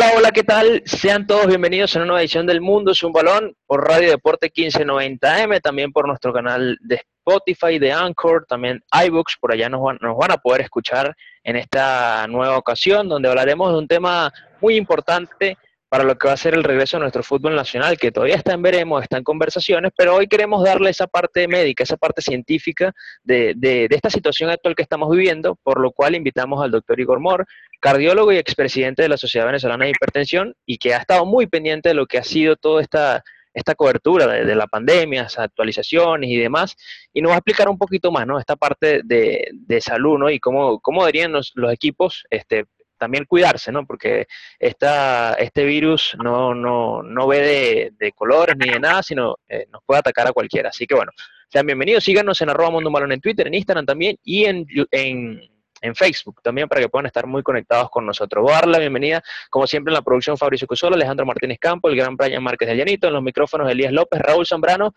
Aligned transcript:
Hola, 0.00 0.12
hola, 0.16 0.30
¿qué 0.30 0.44
tal? 0.44 0.80
Sean 0.84 1.26
todos 1.26 1.48
bienvenidos 1.48 1.96
a 1.96 1.98
una 1.98 2.06
nueva 2.06 2.20
edición 2.20 2.46
del 2.46 2.60
Mundo 2.60 2.92
es 2.92 3.02
un 3.02 3.10
balón 3.10 3.56
por 3.66 3.84
Radio 3.84 4.10
Deporte 4.10 4.48
1590M, 4.48 5.60
también 5.60 5.90
por 5.90 6.06
nuestro 6.06 6.32
canal 6.32 6.78
de 6.82 7.02
Spotify, 7.26 7.80
de 7.80 7.90
Anchor, 7.90 8.46
también 8.48 8.80
iBooks, 9.06 9.38
por 9.40 9.52
allá 9.52 9.68
nos 9.68 9.82
van, 9.82 9.98
nos 10.00 10.16
van 10.16 10.30
a 10.30 10.36
poder 10.36 10.60
escuchar 10.60 11.16
en 11.42 11.56
esta 11.56 12.28
nueva 12.28 12.58
ocasión, 12.58 13.08
donde 13.08 13.28
hablaremos 13.28 13.72
de 13.72 13.78
un 13.78 13.88
tema 13.88 14.32
muy 14.60 14.76
importante 14.76 15.58
para 15.88 16.04
lo 16.04 16.18
que 16.18 16.28
va 16.28 16.34
a 16.34 16.36
ser 16.36 16.54
el 16.54 16.64
regreso 16.64 16.96
de 16.96 17.02
nuestro 17.02 17.22
fútbol 17.22 17.56
nacional, 17.56 17.96
que 17.96 18.12
todavía 18.12 18.36
está 18.36 18.52
en 18.52 18.62
veremos, 18.62 19.02
está 19.02 19.16
en 19.16 19.24
conversaciones, 19.24 19.92
pero 19.96 20.14
hoy 20.14 20.26
queremos 20.26 20.62
darle 20.62 20.90
esa 20.90 21.06
parte 21.06 21.48
médica, 21.48 21.84
esa 21.84 21.96
parte 21.96 22.20
científica 22.20 22.92
de, 23.22 23.54
de, 23.56 23.88
esta 23.90 24.10
situación 24.10 24.50
actual 24.50 24.74
que 24.74 24.82
estamos 24.82 25.10
viviendo, 25.10 25.56
por 25.62 25.80
lo 25.80 25.90
cual 25.90 26.14
invitamos 26.14 26.62
al 26.62 26.70
doctor 26.70 27.00
Igor 27.00 27.20
Mor, 27.20 27.46
cardiólogo 27.80 28.32
y 28.32 28.36
expresidente 28.36 29.02
de 29.02 29.08
la 29.08 29.16
Sociedad 29.16 29.46
Venezolana 29.46 29.86
de 29.86 29.92
Hipertensión, 29.92 30.54
y 30.66 30.76
que 30.76 30.94
ha 30.94 30.98
estado 30.98 31.24
muy 31.24 31.46
pendiente 31.46 31.88
de 31.88 31.94
lo 31.94 32.06
que 32.06 32.18
ha 32.18 32.24
sido 32.24 32.56
toda 32.56 32.82
esta, 32.82 33.24
esta 33.54 33.74
cobertura 33.74 34.26
de, 34.26 34.44
de 34.44 34.54
la 34.54 34.66
pandemia, 34.66 35.22
esas 35.22 35.44
actualizaciones 35.46 36.28
y 36.28 36.36
demás, 36.36 36.76
y 37.14 37.22
nos 37.22 37.30
va 37.30 37.36
a 37.36 37.38
explicar 37.38 37.68
un 37.68 37.78
poquito 37.78 38.12
más, 38.12 38.26
¿no? 38.26 38.38
Esta 38.38 38.56
parte 38.56 39.00
de, 39.04 39.48
de 39.52 39.80
salud, 39.80 40.18
¿no? 40.18 40.28
Y 40.28 40.38
cómo, 40.38 40.80
cómo 40.80 41.02
deberían 41.02 41.32
los, 41.32 41.52
los 41.54 41.72
equipos 41.72 42.24
este, 42.28 42.66
también 42.98 43.24
cuidarse, 43.24 43.72
¿no? 43.72 43.86
Porque 43.86 44.26
esta, 44.58 45.34
este 45.34 45.64
virus 45.64 46.16
no, 46.22 46.54
no, 46.54 47.02
no 47.02 47.26
ve 47.26 47.40
de, 47.40 47.92
de, 47.98 48.12
colores 48.12 48.56
ni 48.58 48.70
de 48.70 48.80
nada, 48.80 49.02
sino 49.02 49.36
eh, 49.48 49.66
nos 49.70 49.82
puede 49.84 50.00
atacar 50.00 50.26
a 50.26 50.32
cualquiera. 50.32 50.68
Así 50.70 50.86
que 50.86 50.94
bueno, 50.94 51.12
sean 51.48 51.64
bienvenidos, 51.64 52.04
síganos 52.04 52.40
en 52.42 52.50
arroba 52.50 52.70
Mundo 52.70 52.90
Balón 52.90 53.12
en 53.12 53.20
Twitter, 53.20 53.46
en 53.46 53.54
Instagram 53.54 53.86
también 53.86 54.18
y 54.22 54.44
en, 54.44 54.66
en, 54.90 55.40
en, 55.80 55.94
Facebook 55.94 56.42
también 56.42 56.68
para 56.68 56.82
que 56.82 56.88
puedan 56.88 57.06
estar 57.06 57.26
muy 57.26 57.42
conectados 57.42 57.88
con 57.90 58.04
nosotros. 58.04 58.42
Voy 58.42 58.70
la 58.70 58.78
bienvenida, 58.78 59.22
como 59.48 59.66
siempre, 59.66 59.90
en 59.90 59.94
la 59.94 60.02
producción 60.02 60.36
Fabricio 60.36 60.66
Cusola, 60.66 60.96
Alejandro 60.96 61.24
Martínez 61.24 61.58
Campo, 61.58 61.88
el 61.88 61.96
gran 61.96 62.16
Brian 62.16 62.42
Márquez 62.42 62.68
de 62.68 62.76
Llanito, 62.76 63.06
en 63.06 63.14
los 63.14 63.22
micrófonos 63.22 63.70
Elías 63.70 63.92
López, 63.92 64.20
Raúl 64.20 64.46
Zambrano, 64.46 64.94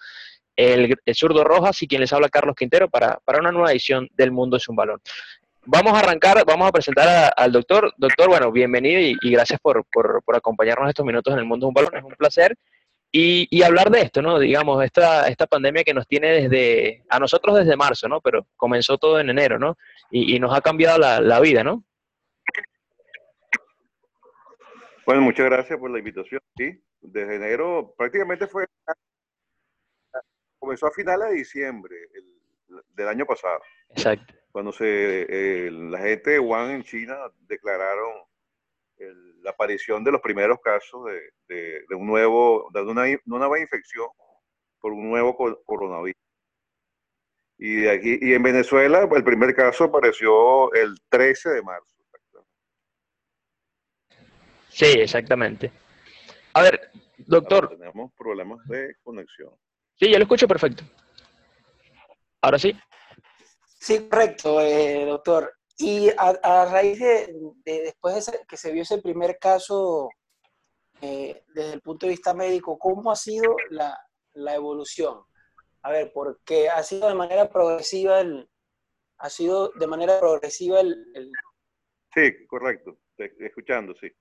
el, 0.55 0.95
el 1.05 1.15
zurdo 1.15 1.43
Rojas 1.43 1.81
y 1.81 1.87
quien 1.87 2.01
les 2.01 2.11
habla 2.11 2.27
Carlos 2.27 2.55
Quintero 2.57 2.89
para, 2.89 3.19
para 3.23 3.39
una 3.39 3.51
nueva 3.51 3.71
edición 3.71 4.09
del 4.13 4.31
Mundo 4.31 4.57
es 4.57 4.67
un 4.67 4.75
Balón 4.75 5.01
vamos 5.65 5.93
a 5.93 5.99
arrancar, 5.99 6.43
vamos 6.45 6.67
a 6.67 6.71
presentar 6.71 7.33
al 7.35 7.51
doctor. 7.51 7.93
Doctor, 7.97 8.29
bueno, 8.29 8.51
bienvenido 8.51 8.99
y, 8.99 9.31
gracias 9.31 9.59
por, 9.59 9.85
por, 9.91 10.21
acompañarnos 10.35 10.89
estos 10.89 11.05
minutos 11.05 11.33
en 11.33 11.39
el 11.39 11.45
mundo 11.45 11.65
de 11.65 11.67
un 11.69 11.73
balón, 11.73 11.95
es 11.95 12.03
un 12.03 12.15
placer. 12.15 12.57
Y, 13.11 13.47
y, 13.49 13.61
hablar 13.63 13.89
de 13.89 14.01
esto, 14.01 14.21
¿no? 14.21 14.39
Digamos, 14.39 14.83
esta, 14.85 15.27
esta 15.27 15.45
pandemia 15.45 15.83
que 15.83 15.93
nos 15.93 16.07
tiene 16.07 16.29
desde, 16.29 17.03
a 17.09 17.19
nosotros 17.19 17.57
desde 17.57 17.75
marzo, 17.75 18.07
¿no? 18.07 18.21
Pero 18.21 18.47
comenzó 18.55 18.97
todo 18.97 19.19
en 19.19 19.29
enero, 19.29 19.59
¿no? 19.59 19.77
Y, 20.09 20.35
y 20.35 20.39
nos 20.39 20.55
ha 20.55 20.61
cambiado 20.61 20.97
la, 20.97 21.19
la, 21.19 21.41
vida, 21.41 21.61
¿no? 21.61 21.83
Bueno, 25.05 25.21
muchas 25.21 25.45
gracias 25.47 25.77
por 25.77 25.91
la 25.91 25.99
invitación. 25.99 26.39
Sí, 26.55 26.81
desde 27.01 27.35
enero 27.35 27.93
prácticamente 27.97 28.47
fue, 28.47 28.65
comenzó 30.57 30.87
a 30.87 30.91
finales 30.91 31.31
de 31.31 31.35
diciembre 31.35 31.95
del 32.95 33.07
año 33.07 33.25
pasado. 33.25 33.61
Exacto 33.89 34.33
cuando 34.51 34.71
se, 34.71 35.25
eh, 35.29 35.71
la 35.71 35.99
gente 35.99 36.31
de 36.31 36.39
Wuhan 36.39 36.71
en 36.71 36.83
China 36.83 37.17
declararon 37.47 38.13
el, 38.97 39.41
la 39.41 39.51
aparición 39.51 40.03
de 40.03 40.11
los 40.11 40.21
primeros 40.21 40.59
casos 40.61 41.05
de, 41.05 41.31
de, 41.47 41.85
de 41.87 41.95
un 41.95 42.05
nuevo, 42.05 42.69
de 42.73 42.81
una, 42.81 43.03
una, 43.03 43.17
nueva 43.25 43.59
infección 43.59 44.07
por 44.79 44.91
un 44.91 45.09
nuevo 45.09 45.35
coronavirus. 45.65 46.21
Y, 47.57 47.81
de 47.81 47.91
aquí, 47.91 48.17
y 48.21 48.33
en 48.33 48.43
Venezuela 48.43 49.07
el 49.11 49.23
primer 49.23 49.55
caso 49.55 49.85
apareció 49.85 50.73
el 50.73 50.97
13 51.09 51.49
de 51.49 51.61
marzo. 51.61 51.85
Sí, 54.69 54.85
exactamente. 54.85 55.69
A 56.53 56.63
ver, 56.63 56.91
doctor. 57.17 57.65
Ahora 57.65 57.77
tenemos 57.77 58.13
problemas 58.17 58.65
de 58.67 58.95
conexión. 59.03 59.53
Sí, 59.95 60.09
yo 60.09 60.17
lo 60.17 60.23
escucho 60.23 60.47
perfecto. 60.47 60.83
Ahora 62.41 62.59
sí. 62.59 62.73
Sí, 63.79 64.07
correcto, 64.09 64.61
eh, 64.61 65.05
doctor. 65.05 65.53
Y 65.77 66.09
a, 66.09 66.29
a 66.43 66.65
raíz 66.65 66.99
de, 66.99 67.33
de 67.65 67.81
después 67.81 68.13
de 68.13 68.19
ese, 68.19 68.45
que 68.47 68.57
se 68.57 68.71
vio 68.71 68.83
ese 68.83 69.01
primer 69.01 69.37
caso, 69.39 70.09
eh, 71.01 71.43
desde 71.53 71.73
el 71.73 71.81
punto 71.81 72.05
de 72.05 72.11
vista 72.11 72.33
médico, 72.33 72.77
¿cómo 72.77 73.11
ha 73.11 73.15
sido 73.15 73.55
la, 73.69 73.97
la, 74.33 74.55
evolución? 74.55 75.23
A 75.81 75.91
ver, 75.91 76.11
porque 76.13 76.69
ha 76.69 76.83
sido 76.83 77.07
de 77.07 77.15
manera 77.15 77.49
progresiva 77.49 78.19
el, 78.19 78.47
ha 79.17 79.29
sido 79.29 79.69
de 79.69 79.87
manera 79.87 80.19
progresiva 80.19 80.79
el, 80.79 81.05
el... 81.13 81.31
Sí, 82.13 82.45
correcto. 82.47 82.97
Escuchando, 83.17 83.93
sí. 83.95 84.11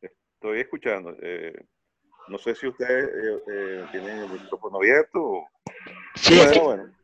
Estoy 0.00 0.60
escuchando. 0.60 1.16
Eh, 1.22 1.54
no 2.28 2.38
sé 2.38 2.54
si 2.54 2.66
ustedes 2.66 3.08
eh, 3.08 3.42
eh, 3.50 3.86
tienen 3.92 4.18
el 4.18 4.30
micrófono 4.30 4.76
abierto. 4.76 5.22
O... 5.22 5.48
Sí, 6.16 6.36
bueno, 6.36 6.64
bueno. 6.64 6.96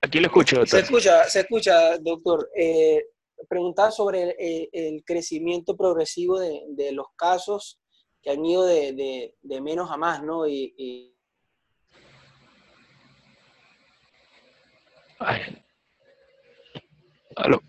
Aquí 0.00 0.20
lo 0.20 0.26
escucho, 0.26 0.56
doctor. 0.56 0.78
Se 0.78 0.84
escucha, 0.84 1.24
se 1.24 1.40
escucha, 1.40 1.98
doctor. 1.98 2.50
Eh, 2.56 3.04
preguntaba 3.48 3.90
sobre 3.90 4.22
el, 4.22 4.34
el, 4.38 4.68
el, 4.72 5.04
crecimiento 5.04 5.76
progresivo 5.76 6.38
de, 6.38 6.62
de, 6.68 6.92
los 6.92 7.06
casos 7.16 7.80
que 8.22 8.30
han 8.30 8.44
ido 8.44 8.64
de, 8.64 8.92
de, 8.92 9.34
de 9.42 9.60
menos 9.60 9.90
a 9.90 9.96
más, 9.96 10.22
¿no? 10.22 10.46
Y, 10.46 10.74
y... 10.76 11.16
Ay. 15.18 15.64
Aló. 17.36 17.60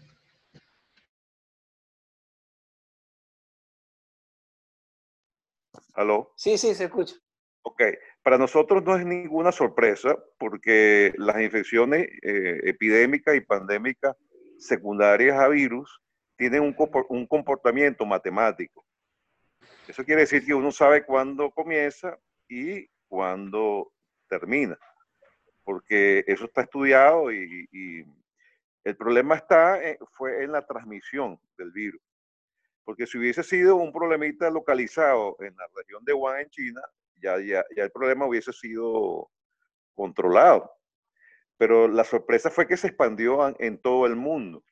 ¿Aló? 5.94 6.34
Sí, 6.36 6.58
sí, 6.58 6.74
se 6.74 6.86
escucha. 6.86 7.16
Ok, 7.64 7.82
para 8.24 8.38
nosotros 8.38 8.84
no 8.84 8.96
es 8.96 9.06
ninguna 9.06 9.52
sorpresa 9.52 10.18
porque 10.38 11.14
las 11.18 11.42
infecciones 11.42 12.08
eh, 12.22 12.60
epidémicas 12.64 13.36
y 13.36 13.42
pandémicas 13.42 14.16
secundarias 14.58 15.40
a 15.40 15.48
virus 15.48 16.02
tienen 16.36 16.62
un, 16.62 16.76
un, 17.10 17.28
comportamiento 17.28 18.06
matemático. 18.06 18.86
Eso 19.88 20.04
quiere 20.04 20.22
decir 20.22 20.46
que 20.46 20.54
uno 20.54 20.72
sabe 20.72 21.06
cuándo 21.06 21.52
comienza 21.52 22.18
y 22.48 22.88
cuándo 23.08 23.92
termina, 24.28 24.78
porque 25.64 26.24
eso 26.28 26.46
está 26.46 26.62
estudiado 26.62 27.32
y, 27.32 27.68
y 27.72 28.06
el 28.84 28.96
problema 28.96 29.36
está 29.36 29.82
en, 29.84 29.98
fue 30.12 30.44
en 30.44 30.52
la 30.52 30.66
transmisión 30.66 31.40
del 31.58 31.72
virus. 31.72 32.02
Porque 32.84 33.06
si 33.06 33.18
hubiese 33.18 33.44
sido 33.44 33.76
un 33.76 33.92
problemita 33.92 34.50
localizado 34.50 35.36
en 35.40 35.56
la 35.56 35.68
región 35.76 36.04
de 36.06 36.14
Wuhan 36.14 36.42
en 36.42 36.50
China, 36.50 36.82
ya, 37.22 37.40
ya, 37.40 37.64
ya 37.76 37.84
el 37.84 37.92
problema 37.92 38.26
hubiese 38.26 38.54
sido 38.54 39.30
controlado. 39.94 40.72
Pero 41.58 41.88
la 41.88 42.04
sorpresa 42.04 42.50
fue 42.50 42.68
que 42.68 42.78
se 42.78 42.88
expandió 42.88 43.54
en 43.60 43.82
todo 43.82 44.06
el 44.06 44.16
mundo 44.16 44.64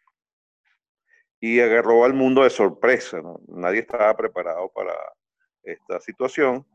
y 1.39 1.59
agarró 1.59 2.05
al 2.05 2.13
mundo 2.13 2.43
de 2.43 2.49
sorpresa. 2.49 3.21
Nadie 3.47 3.81
estaba 3.81 4.15
preparado 4.15 4.71
para 4.73 4.95
esta 5.63 5.99
situación. 5.99 6.65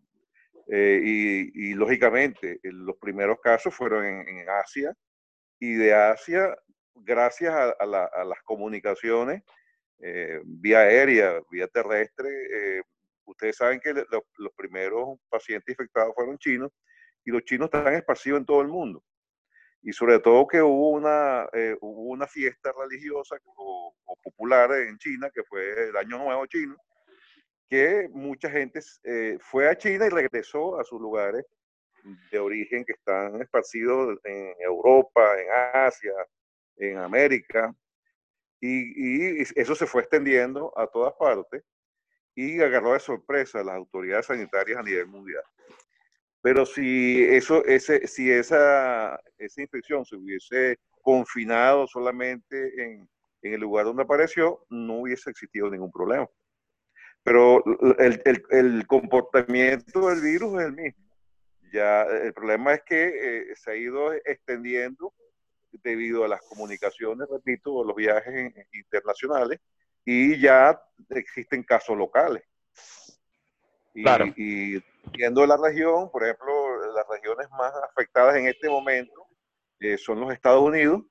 Eh, 0.68 1.00
y, 1.02 1.74
lógicamente, 1.74 2.60
los 2.62 2.96
primeros 2.98 3.40
casos 3.40 3.74
fueron 3.74 4.04
en, 4.04 4.48
Asia 4.48 4.94
y 5.58 5.74
de 5.74 5.92
Asia, 5.94 6.56
gracias 6.94 7.54
a 7.54 7.86
las 7.86 8.42
comunicaciones 8.44 9.42
eh, 10.04 10.40
vía 10.44 10.80
aérea, 10.80 11.40
vía 11.48 11.68
terrestre, 11.68 12.28
eh, 12.28 12.82
Ustedes 13.32 13.56
saben 13.56 13.81
que 13.81 13.93
lo, 13.93 14.25
los 14.37 14.53
primeros 14.54 15.19
pacientes 15.28 15.72
infectados 15.72 16.15
fueron 16.15 16.38
chinos 16.38 16.70
y 17.25 17.31
los 17.31 17.43
chinos 17.44 17.66
están 17.66 17.93
esparcidos 17.94 18.41
en 18.41 18.47
todo 18.47 18.60
el 18.60 18.69
mundo. 18.69 19.03
Y 19.82 19.93
sobre 19.93 20.20
todo 20.20 20.47
que 20.47 20.62
hubo 20.62 20.91
una, 20.91 21.48
eh, 21.53 21.76
hubo 21.81 22.03
una 22.10 22.26
fiesta 22.26 22.72
religiosa 22.78 23.37
o, 23.56 23.94
o, 24.04 24.16
popular 24.22 24.70
en 24.72 24.97
China, 24.98 25.31
que 25.34 25.43
fue 25.43 25.88
el 25.88 25.96
Año 25.96 26.19
Nuevo 26.19 26.46
Chino, 26.46 26.76
que 27.69 28.08
mucha 28.12 28.49
gente 28.50 28.81
eh, 29.02 29.38
fue 29.40 29.69
a 29.69 29.76
China 29.76 30.06
y 30.06 30.11
regresó 30.11 30.78
a 30.78 30.85
sus 30.85 31.00
lugares 31.00 31.44
de 32.31 32.38
origen 32.38 32.85
que 32.85 32.93
están 32.93 33.40
esparcidos 33.40 34.19
en 34.25 34.55
Europa, 34.61 35.40
en 35.40 35.46
Asia, 35.75 36.12
en 36.76 36.99
América. 36.99 37.75
Y, 38.61 39.38
y 39.40 39.43
eso 39.56 39.75
se 39.75 39.87
fue 39.87 40.02
extendiendo 40.02 40.73
a 40.76 40.87
todas 40.87 41.14
partes 41.14 41.64
y 42.34 42.61
agarró 42.61 42.93
de 42.93 43.00
sorpresa 43.00 43.61
a 43.61 43.64
las 43.64 43.76
autoridades 43.76 44.26
sanitarias 44.26 44.79
a 44.79 44.82
nivel 44.82 45.06
mundial. 45.06 45.43
Pero 46.40 46.67
si, 46.67 47.25
eso, 47.25 47.64
ese, 47.64 48.06
si 48.06 48.31
esa, 48.31 49.20
esa 49.38 49.62
infección 49.62 50.05
se 50.05 50.17
hubiese 50.17 50.79
confinado 51.00 51.87
solamente 51.87 52.82
en, 52.82 53.08
en 53.43 53.52
el 53.55 53.61
lugar 53.61 53.84
donde 53.84 54.02
apareció, 54.02 54.64
no 54.69 55.00
hubiese 55.00 55.31
existido 55.31 55.70
ningún 55.70 55.93
problema. 55.93 56.29
Pero 57.23 57.62
el, 57.99 58.20
el, 58.25 58.43
el, 58.50 58.87
comportamiento 58.88 60.08
del 60.08 60.20
virus 60.20 60.61
es 60.61 60.67
el 60.67 60.73
mismo. 60.73 61.02
Ya 61.73 62.02
el 62.02 62.32
problema 62.35 62.75
es 62.75 62.82
que 62.82 63.05
eh, 63.05 63.56
se 63.56 63.70
ha 63.70 63.76
ido 63.76 64.12
extendiendo 64.12 65.14
debido 65.70 66.25
a 66.25 66.28
las 66.28 66.43
comunicaciones, 66.43 67.28
repito, 67.31 67.85
los 67.85 67.96
viajes 67.96 68.52
internacionales 68.73 69.61
y 70.04 70.40
ya 70.40 70.81
existen 71.10 71.62
casos 71.62 71.96
locales. 71.96 72.43
Y, 73.94 74.04
y 74.37 74.84
viendo 75.12 75.46
la 75.46 75.56
región, 75.56 76.10
por 76.10 76.25
ejemplo, 76.25 76.93
las 76.94 77.06
regiones 77.08 77.49
más 77.50 77.72
afectadas 77.90 78.37
en 78.37 78.46
este 78.46 78.69
momento 78.69 79.26
eh, 79.81 79.99
son 79.99 80.20
los 80.20 80.32
Estados 80.32 80.62
Unidos 80.62 81.02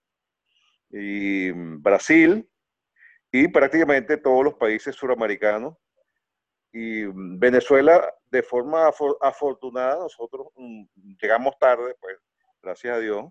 y 0.90 1.52
Brasil 1.52 2.50
y 3.32 3.48
prácticamente 3.48 4.18
todos 4.18 4.44
los 4.44 4.54
países 4.56 4.96
suramericanos. 4.96 5.76
Y 6.74 7.04
Venezuela, 7.38 8.14
de 8.30 8.42
forma 8.42 8.90
afortunada, 9.22 9.98
nosotros 9.98 10.48
mm, 10.56 10.84
llegamos 11.22 11.58
tarde, 11.60 11.96
pues, 12.00 12.18
gracias 12.62 12.96
a 12.96 13.00
Dios, 13.00 13.26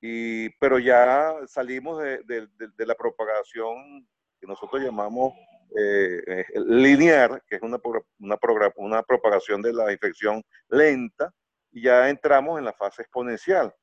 y, 0.00 0.50
pero 0.58 0.78
ya 0.78 1.36
salimos 1.46 2.02
de, 2.02 2.22
de 2.58 2.86
la 2.86 2.94
propagación 2.94 4.06
que 4.40 4.46
nosotros 4.46 4.82
llamamos 4.82 5.32
eh, 5.76 6.22
eh, 6.26 6.44
lineal, 6.66 7.42
que 7.46 7.56
es 7.56 7.62
una, 7.62 7.78
una, 8.18 8.38
una 8.76 9.02
propagación 9.02 9.62
de 9.62 9.72
la 9.72 9.92
infección 9.92 10.42
lenta, 10.68 11.32
y 11.72 11.82
ya 11.82 12.08
entramos 12.08 12.58
en 12.58 12.64
la 12.64 12.72
fase 12.72 13.02
exponencial. 13.02 13.74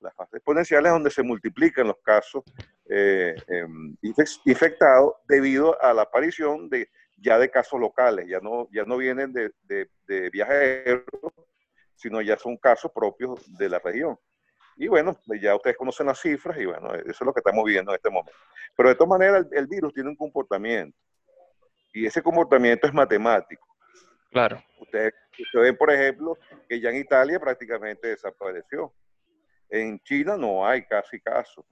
La 0.00 0.10
fase 0.12 0.38
exponencial 0.38 0.84
es 0.86 0.92
donde 0.92 1.10
se 1.10 1.22
multiplican 1.22 1.86
los 1.86 1.98
casos 2.02 2.42
eh, 2.88 3.34
em, 3.48 3.96
infectados 4.44 5.14
debido 5.26 5.80
a 5.82 5.94
la 5.94 6.02
aparición 6.02 6.68
de 6.68 6.88
ya 7.18 7.38
de 7.38 7.50
casos 7.50 7.80
locales, 7.80 8.26
ya 8.28 8.40
no, 8.40 8.68
ya 8.70 8.84
no 8.84 8.98
vienen 8.98 9.32
de, 9.32 9.50
de, 9.62 9.88
de 10.06 10.28
viajeros, 10.28 11.04
sino 11.94 12.20
ya 12.20 12.36
son 12.36 12.56
casos 12.58 12.92
propios 12.94 13.40
de 13.56 13.70
la 13.70 13.78
región. 13.78 14.18
Y 14.76 14.88
bueno, 14.88 15.18
ya 15.40 15.54
ustedes 15.54 15.76
conocen 15.76 16.06
las 16.06 16.20
cifras 16.20 16.58
y 16.58 16.66
bueno, 16.66 16.94
eso 16.94 17.10
es 17.10 17.20
lo 17.20 17.32
que 17.32 17.40
estamos 17.40 17.64
viendo 17.64 17.92
en 17.92 17.96
este 17.96 18.10
momento. 18.10 18.32
Pero 18.76 18.90
de 18.90 18.94
todas 18.94 19.08
maneras, 19.08 19.46
el 19.52 19.66
virus 19.66 19.94
tiene 19.94 20.10
un 20.10 20.16
comportamiento 20.16 20.96
y 21.92 22.04
ese 22.04 22.22
comportamiento 22.22 22.86
es 22.86 22.92
matemático. 22.92 23.66
Claro. 24.30 24.62
Ustedes, 24.80 25.14
ven, 25.54 25.76
por 25.76 25.90
ejemplo, 25.90 26.36
que 26.68 26.78
ya 26.78 26.90
en 26.90 26.96
Italia 26.96 27.40
prácticamente 27.40 28.08
desapareció. 28.08 28.92
En 29.70 29.98
China 30.00 30.36
no 30.36 30.66
hay 30.66 30.84
casi 30.84 31.18
casos. 31.20 31.64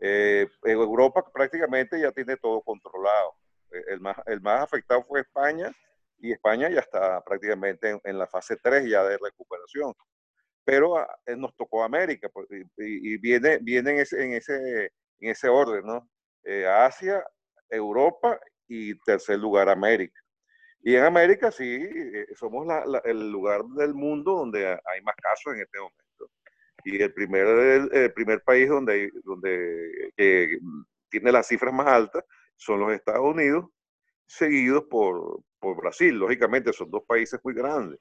Eh, 0.00 0.46
en 0.62 0.70
Europa 0.70 1.24
prácticamente 1.32 2.00
ya 2.00 2.12
tiene 2.12 2.36
todo 2.36 2.62
controlado. 2.62 3.34
Eh, 3.72 3.82
el 3.88 4.00
más, 4.00 4.16
el 4.26 4.40
más 4.40 4.62
afectado 4.62 5.02
fue 5.02 5.22
España 5.22 5.72
y 6.20 6.32
España 6.32 6.68
ya 6.68 6.80
está 6.80 7.20
prácticamente 7.22 8.00
en, 8.02 8.18
la 8.18 8.26
fase 8.26 8.56
3 8.56 8.88
ya 8.88 9.02
de 9.02 9.18
recuperación. 9.18 9.92
Pero 10.68 10.98
ah, 10.98 11.08
eh, 11.24 11.34
nos 11.34 11.56
tocó 11.56 11.82
América 11.82 12.28
pues, 12.28 12.46
y, 12.76 13.16
viene, 13.16 13.56
viene 13.56 13.92
en, 13.92 13.98
ese, 14.00 14.22
en, 14.22 14.32
ese, 14.34 14.92
en 15.18 15.30
ese 15.30 15.48
orden, 15.48 15.82
¿no? 15.86 16.06
Asia, 16.68 17.24
Europa 17.70 18.38
y 18.66 18.94
tercer 18.98 19.38
lugar 19.38 19.70
América. 19.70 20.20
Y 20.82 20.94
en 20.94 21.04
América 21.04 21.50
sí, 21.50 21.64
eh, 21.64 22.26
somos 22.34 22.66
el 23.04 23.30
lugar 23.30 23.64
del 23.64 23.94
mundo 23.94 24.32
donde 24.32 24.66
hay 24.66 25.00
más 25.04 25.16
casos 25.16 25.54
en 25.54 25.62
este 25.62 25.78
momento. 25.78 26.30
Y 26.84 27.02
el 27.02 27.14
primer, 27.14 27.46
el, 27.90 28.12
primer 28.12 28.42
país 28.42 28.68
donde, 28.68 29.10
donde 29.24 30.12
tiene 31.08 31.32
las 31.32 31.48
cifras 31.48 31.72
más 31.72 31.86
altas 31.86 32.24
son 32.56 32.80
los 32.80 32.92
Estados 32.92 33.24
Unidos, 33.24 33.70
seguidos 34.26 34.84
por, 34.84 35.40
por 35.58 35.78
Brasil. 35.78 36.14
Lógicamente 36.14 36.74
son 36.74 36.90
dos 36.90 37.04
países 37.08 37.40
muy 37.42 37.54
grandes. 37.54 37.98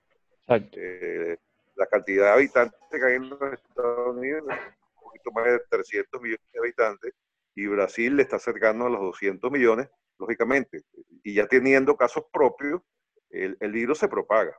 Eh, 0.50 1.38
la 1.78 1.86
cantidad 1.86 2.26
de 2.26 2.32
habitantes 2.32 2.80
que 2.90 3.06
hay 3.06 3.16
en 3.16 3.30
los 3.30 3.42
Estados 3.54 4.16
Unidos 4.16 4.44
un 4.44 5.02
poquito 5.02 5.32
más 5.32 5.46
de 5.46 5.60
300 5.70 6.22
millones 6.22 6.46
de 6.52 6.60
habitantes 6.60 7.14
y 7.56 7.68
Brasil 7.68 8.16
le 8.16 8.24
está 8.24 8.36
acercando 8.36 8.86
a 8.86 8.90
los 8.90 9.02
200 9.02 9.52
millones 9.52 9.90
lógicamente, 10.20 10.82
y 11.24 11.36
ya 11.36 11.48
teniendo 11.48 11.96
casos 11.96 12.24
propios, 12.32 12.82
el, 13.30 13.72
virus 13.72 14.00
se 14.00 14.08
propaga. 14.08 14.56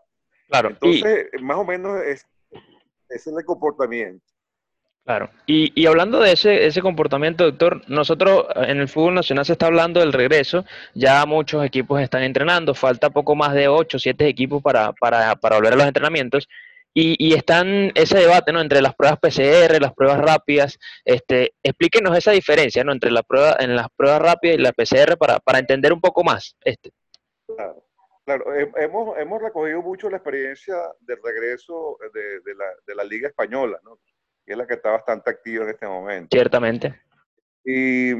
Claro. 0.48 0.70
Entonces, 0.70 1.28
más 1.40 1.56
o 1.56 1.64
menos 1.64 2.00
es, 2.02 2.26
ese 3.08 3.30
es 3.30 3.36
el 3.36 3.44
comportamiento. 3.44 4.24
Claro. 5.04 5.30
Y, 5.46 5.72
y, 5.80 5.86
hablando 5.86 6.20
de 6.20 6.32
ese, 6.32 6.66
ese 6.66 6.82
comportamiento, 6.82 7.44
doctor, 7.44 7.82
nosotros 7.88 8.44
en 8.56 8.78
el 8.78 8.88
fútbol 8.88 9.14
nacional 9.14 9.46
se 9.46 9.52
está 9.52 9.66
hablando 9.66 10.00
del 10.00 10.12
regreso, 10.12 10.66
ya 10.94 11.24
muchos 11.24 11.64
equipos 11.64 12.00
están 12.02 12.22
entrenando, 12.22 12.74
falta 12.74 13.08
poco 13.08 13.34
más 13.34 13.54
de 13.54 13.68
8 13.68 13.98
7 13.98 14.28
equipos 14.28 14.62
para, 14.62 14.92
para, 14.92 15.34
para 15.36 15.56
volver 15.56 15.72
a 15.72 15.76
los 15.76 15.86
entrenamientos. 15.86 16.46
Y, 16.94 17.14
y 17.18 17.34
están 17.34 17.92
ese 17.94 18.18
debate 18.18 18.52
¿no? 18.52 18.60
entre 18.60 18.82
las 18.82 18.94
pruebas 18.94 19.18
PCR, 19.20 19.80
las 19.80 19.94
pruebas 19.94 20.20
rápidas. 20.20 20.78
Este, 21.04 21.54
explíquenos 21.62 22.16
esa 22.16 22.32
diferencia 22.32 22.82
¿no? 22.82 22.92
entre 22.92 23.10
la 23.10 23.22
prueba, 23.22 23.56
en 23.60 23.76
las 23.76 23.88
pruebas 23.96 24.20
rápidas 24.20 24.58
y 24.58 24.62
la 24.62 24.72
PCR 24.72 25.16
para, 25.16 25.38
para 25.38 25.58
entender 25.58 25.92
un 25.92 26.00
poco 26.00 26.24
más. 26.24 26.56
Este. 26.60 26.90
Claro, 27.46 27.84
claro. 28.24 28.44
Hemos, 28.54 29.16
hemos 29.18 29.42
recogido 29.42 29.82
mucho 29.82 30.10
la 30.10 30.16
experiencia 30.16 30.76
del 31.00 31.18
regreso 31.22 31.98
de, 32.12 32.40
de, 32.40 32.54
la, 32.54 32.66
de 32.86 32.94
la 32.94 33.04
Liga 33.04 33.28
Española, 33.28 33.78
¿no? 33.84 33.98
que 34.44 34.52
es 34.52 34.58
la 34.58 34.66
que 34.66 34.74
está 34.74 34.90
bastante 34.90 35.30
activa 35.30 35.64
en 35.64 35.70
este 35.70 35.86
momento. 35.86 36.28
Ciertamente. 36.32 37.02
Y 37.64 38.12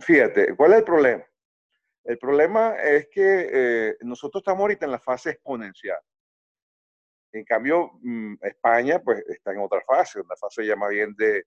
fíjate, 0.00 0.56
¿cuál 0.56 0.72
es 0.72 0.78
el 0.78 0.84
problema? 0.84 1.24
El 2.04 2.16
problema 2.16 2.74
es 2.76 3.06
que 3.10 3.50
eh, 3.52 3.96
nosotros 4.00 4.40
estamos 4.40 4.62
ahorita 4.62 4.86
en 4.86 4.92
la 4.92 4.98
fase 4.98 5.30
exponencial. 5.30 5.98
En 7.32 7.44
cambio, 7.44 7.92
mm, 8.00 8.34
España 8.42 9.00
pues 9.00 9.24
está 9.28 9.52
en 9.52 9.58
otra 9.58 9.80
fase, 9.82 10.20
una 10.20 10.36
fase 10.36 10.64
ya 10.64 10.76
más 10.76 10.90
bien 10.90 11.14
de, 11.16 11.44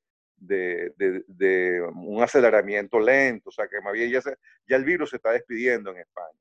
un 1.94 2.24
aceleramiento 2.24 3.00
lento, 3.00 3.50
o 3.50 3.52
sea 3.52 3.68
que 3.68 3.80
más 3.82 3.94
bien 3.94 4.12
ya, 4.12 4.22
ya 4.68 4.76
el 4.76 4.84
virus 4.84 5.12
se 5.12 5.18
está 5.18 5.32
despidiendo 5.32 5.92
en 5.92 5.98
España. 5.98 6.40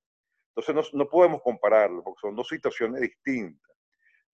Entonces 0.54 0.92
no, 0.94 1.08
podemos 1.08 1.42
compararlo, 1.42 2.02
porque 2.02 2.20
son 2.20 2.34
dos 2.34 2.48
situaciones 2.48 3.00
distintas. 3.00 3.70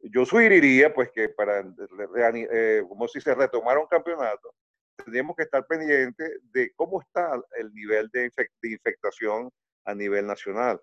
Yo 0.01 0.25
sugeriría 0.25 0.93
pues 0.93 1.11
que 1.11 1.29
para, 1.29 1.61
eh, 1.61 2.83
como 2.89 3.09
si 3.09 3.21
se 3.21 3.35
retomara 3.35 3.81
un 3.81 3.87
campeonato, 3.87 4.55
tendríamos 4.97 5.37
que 5.37 5.43
estar 5.43 5.67
pendientes 5.67 6.41
de 6.53 6.73
cómo 6.75 7.01
está 7.01 7.41
el 7.59 7.73
nivel 7.75 8.09
de, 8.13 8.31
de 8.63 8.71
infectación 8.71 9.51
a 9.85 9.95
nivel 9.95 10.27
nacional 10.27 10.81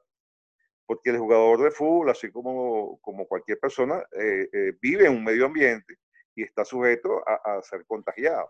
porque 0.94 1.10
el 1.10 1.18
jugador 1.18 1.64
de 1.64 1.72
fútbol, 1.72 2.10
así 2.10 2.32
como, 2.32 3.00
como 3.02 3.28
cualquier 3.28 3.60
persona, 3.60 4.04
eh, 4.12 4.48
eh, 4.54 4.74
vive 4.80 5.08
en 5.08 5.14
un 5.14 5.24
medio 5.24 5.46
ambiente 5.46 5.98
y 6.36 6.44
está 6.44 6.64
sujeto 6.64 7.24
a, 7.28 7.62
ser 7.64 7.86
contagiado. 7.86 8.50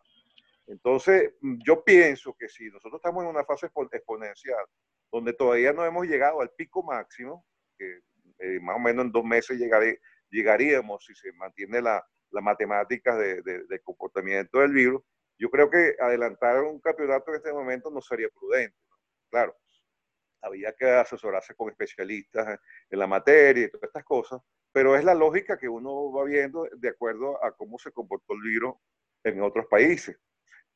Entonces, 0.67 1.33
mm, 1.41 1.59
yo 1.65 1.83
pienso 1.83 2.35
que 2.37 2.49
si 2.49 2.65
nosotros 2.65 2.95
estamos 2.95 3.23
en 3.23 3.29
una 3.29 3.45
fase 3.45 3.69
exponencial, 3.91 4.65
donde 5.11 5.33
todavía 5.33 5.71
no 5.73 5.85
hemos 5.85 6.05
llegado 6.05 6.41
al 6.41 6.49
pico 6.51 6.83
máximo, 6.83 7.45
que 7.77 7.99
eh, 8.39 8.59
más 8.59 8.75
o 8.75 8.79
menos 8.79 9.05
en 9.05 9.11
dos 9.11 9.23
meses 9.23 9.57
llegaríamos 10.29 11.05
si 11.05 11.15
se 11.15 11.31
mantiene 11.33 11.81
la, 11.81 12.05
la 12.31 12.41
matemática 12.41 13.15
de, 13.15 13.41
de, 13.41 13.79
comportamiento 13.83 14.59
del 14.59 14.73
virus, 14.73 15.01
yo 15.37 15.49
creo 15.49 15.69
que 15.69 15.95
adelantar 15.99 16.61
un 16.63 16.79
campeonato 16.79 17.31
en 17.31 17.37
este 17.37 17.53
momento 17.53 17.89
no 17.89 18.01
sería 18.01 18.27
prudente. 18.29 18.75
Claro, 19.29 19.55
había 20.43 20.73
que 20.73 20.89
asesorarse 20.89 21.55
con 21.55 21.69
especialistas 21.69 22.59
en 22.89 22.99
la 22.99 23.07
materia 23.07 23.65
y 23.65 23.69
todas 23.69 23.87
estas 23.87 24.03
cosas, 24.03 24.41
pero 24.71 24.95
es 24.95 25.03
la 25.03 25.13
lógica 25.13 25.57
que 25.57 25.69
uno 25.69 26.11
va 26.11 26.25
viendo 26.25 26.67
de 26.75 26.89
acuerdo 26.89 27.43
a 27.43 27.51
cómo 27.51 27.79
se 27.79 27.91
comportó 27.91 28.33
el 28.33 28.41
virus 28.41 28.75
en 29.23 29.41
otros 29.41 29.65
países. 29.67 30.17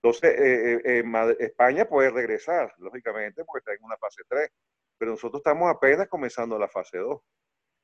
Entonces, 0.02 0.40
eh, 0.40 0.82
eh, 0.86 1.36
España 1.40 1.86
puede 1.86 2.12
regresar, 2.12 2.74
lógicamente, 2.78 3.44
porque 3.44 3.60
está 3.60 3.74
en 3.74 3.84
una 3.84 3.98
fase 3.98 4.22
3, 4.28 4.50
pero 4.98 5.12
nosotros 5.12 5.40
estamos 5.40 5.70
apenas 5.70 6.08
comenzando 6.08 6.58
la 6.58 6.68
fase 6.68 7.00
2. 7.00 7.20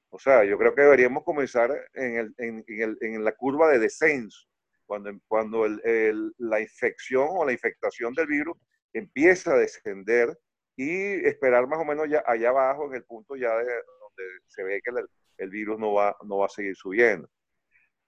O 0.10 0.20
sea, 0.20 0.44
yo 0.44 0.58
creo 0.58 0.76
que 0.76 0.84
deberíamos 0.84 1.24
comenzar 1.24 1.72
en, 1.94 2.18
el, 2.18 2.36
en, 2.38 2.64
el, 2.68 2.98
en 3.02 3.24
la 3.24 3.32
curva 3.34 3.70
de 3.70 3.80
descenso, 3.80 4.48
cuando, 4.86 5.12
cuando 5.28 5.66
la 5.68 6.62
infección 6.62 7.28
o 7.32 7.46
la 7.46 7.52
infectación 7.52 8.14
del 8.14 8.28
virus 8.28 8.56
empieza 8.94 9.54
a 9.54 9.58
descender 9.58 10.38
y 10.76 11.26
esperar 11.28 11.68
más 11.68 11.80
o 11.80 11.86
menos 11.86 12.10
ya 12.10 12.24
allá 12.26 12.50
abajo 12.50 12.88
en 12.88 12.96
el 12.96 13.04
punto 13.04 13.36
ya 13.36 13.56
de 13.56 13.64
donde 13.64 14.24
se 14.48 14.64
ve 14.64 14.82
que 14.82 14.92
el, 15.38 15.50
virus 15.50 15.80
no 15.80 15.94
va, 15.94 16.16
no 16.26 16.40
va 16.40 16.48
a 16.48 16.50
seguir 16.50 16.76
subiendo. 16.76 17.30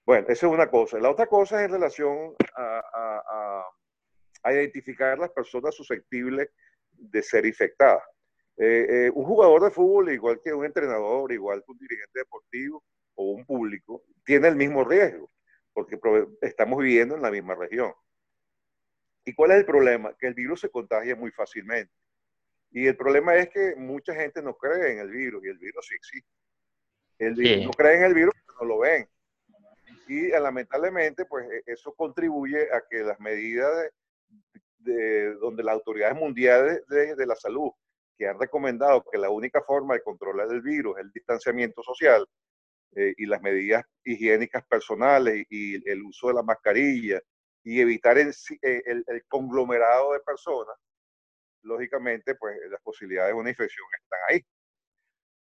Bueno, 0.04 0.26
esa 0.28 0.46
es 0.46 0.52
una 0.52 0.70
cosa. 0.70 0.98
La 0.98 1.10
otra 1.10 1.26
cosa 1.26 1.58
es 1.60 1.66
en 1.66 1.72
relación 1.72 2.34
a, 2.56 3.62
a, 4.42 4.52
identificar 4.52 5.18
las 5.18 5.30
personas 5.30 5.74
susceptibles 5.74 6.48
de 6.92 7.22
ser 7.22 7.44
infectadas. 7.44 8.04
Eh, 8.56 8.86
eh, 8.88 9.10
un 9.12 9.24
jugador 9.24 9.64
de 9.64 9.70
fútbol, 9.70 10.10
igual 10.12 10.40
que 10.42 10.54
un 10.54 10.64
entrenador, 10.64 11.32
igual 11.32 11.62
que 11.64 11.72
un 11.72 11.78
dirigente 11.78 12.20
deportivo 12.20 12.84
o 13.16 13.32
un 13.32 13.44
público, 13.44 14.04
tiene 14.24 14.46
el 14.46 14.54
mismo 14.54 14.84
riesgo, 14.84 15.30
porque 15.72 15.98
estamos 16.40 16.78
viviendo 16.78 17.16
en 17.16 17.22
la 17.22 17.30
misma 17.30 17.56
región. 17.56 17.92
¿Y 19.24 19.34
cuál 19.34 19.50
es 19.50 19.58
el 19.58 19.66
problema? 19.66 20.16
Que 20.16 20.28
el 20.28 20.34
virus 20.34 20.60
se 20.60 20.70
contagia 20.70 21.16
muy 21.16 21.32
fácilmente. 21.32 21.92
Y 22.76 22.86
el 22.88 22.94
problema 22.94 23.34
es 23.34 23.48
que 23.48 23.74
mucha 23.74 24.14
gente 24.14 24.42
no 24.42 24.54
cree 24.54 24.92
en 24.92 24.98
el 24.98 25.08
virus 25.08 25.42
y 25.42 25.48
el 25.48 25.56
virus 25.56 25.86
sí 25.88 25.94
existe. 25.94 26.28
El 27.18 27.34
virus 27.34 27.64
no 27.64 27.70
cree 27.70 27.96
en 27.96 28.02
el 28.02 28.12
virus, 28.12 28.34
pero 28.44 28.58
no 28.60 28.66
lo 28.66 28.78
ven. 28.80 29.08
Y 30.06 30.26
eh, 30.26 30.38
lamentablemente, 30.38 31.24
pues 31.24 31.50
e, 31.50 31.62
eso 31.64 31.94
contribuye 31.94 32.70
a 32.70 32.82
que 32.86 32.98
las 32.98 33.18
medidas 33.18 33.90
de, 34.76 35.36
donde 35.36 35.62
las 35.62 35.72
autoridades 35.72 36.18
mundiales 36.18 36.86
de, 36.88 37.26
la 37.26 37.34
salud 37.34 37.70
que 38.18 38.28
han 38.28 38.38
recomendado 38.38 39.02
que 39.10 39.16
la 39.16 39.30
única 39.30 39.62
forma 39.62 39.94
de 39.94 40.02
controlar 40.02 40.48
el 40.52 40.60
virus 40.60 40.98
es 40.98 41.04
el 41.04 41.12
distanciamiento 41.12 41.82
social 41.82 42.26
eh, 42.94 43.14
y 43.16 43.24
las 43.24 43.40
medidas 43.40 43.86
higiénicas 44.04 44.66
personales 44.66 45.46
y, 45.48 45.76
el 45.90 46.02
uso 46.02 46.28
de 46.28 46.34
la 46.34 46.42
mascarilla 46.42 47.22
y 47.64 47.80
evitar 47.80 48.18
el, 48.18 48.34
el, 48.60 49.02
el, 49.06 49.24
conglomerado 49.28 50.12
de 50.12 50.20
personas, 50.20 50.76
lógicamente, 51.66 52.34
pues 52.34 52.56
las 52.70 52.80
posibilidades 52.82 53.34
de 53.34 53.40
una 53.40 53.50
infección 53.50 53.86
están 54.02 54.20
ahí. 54.28 54.40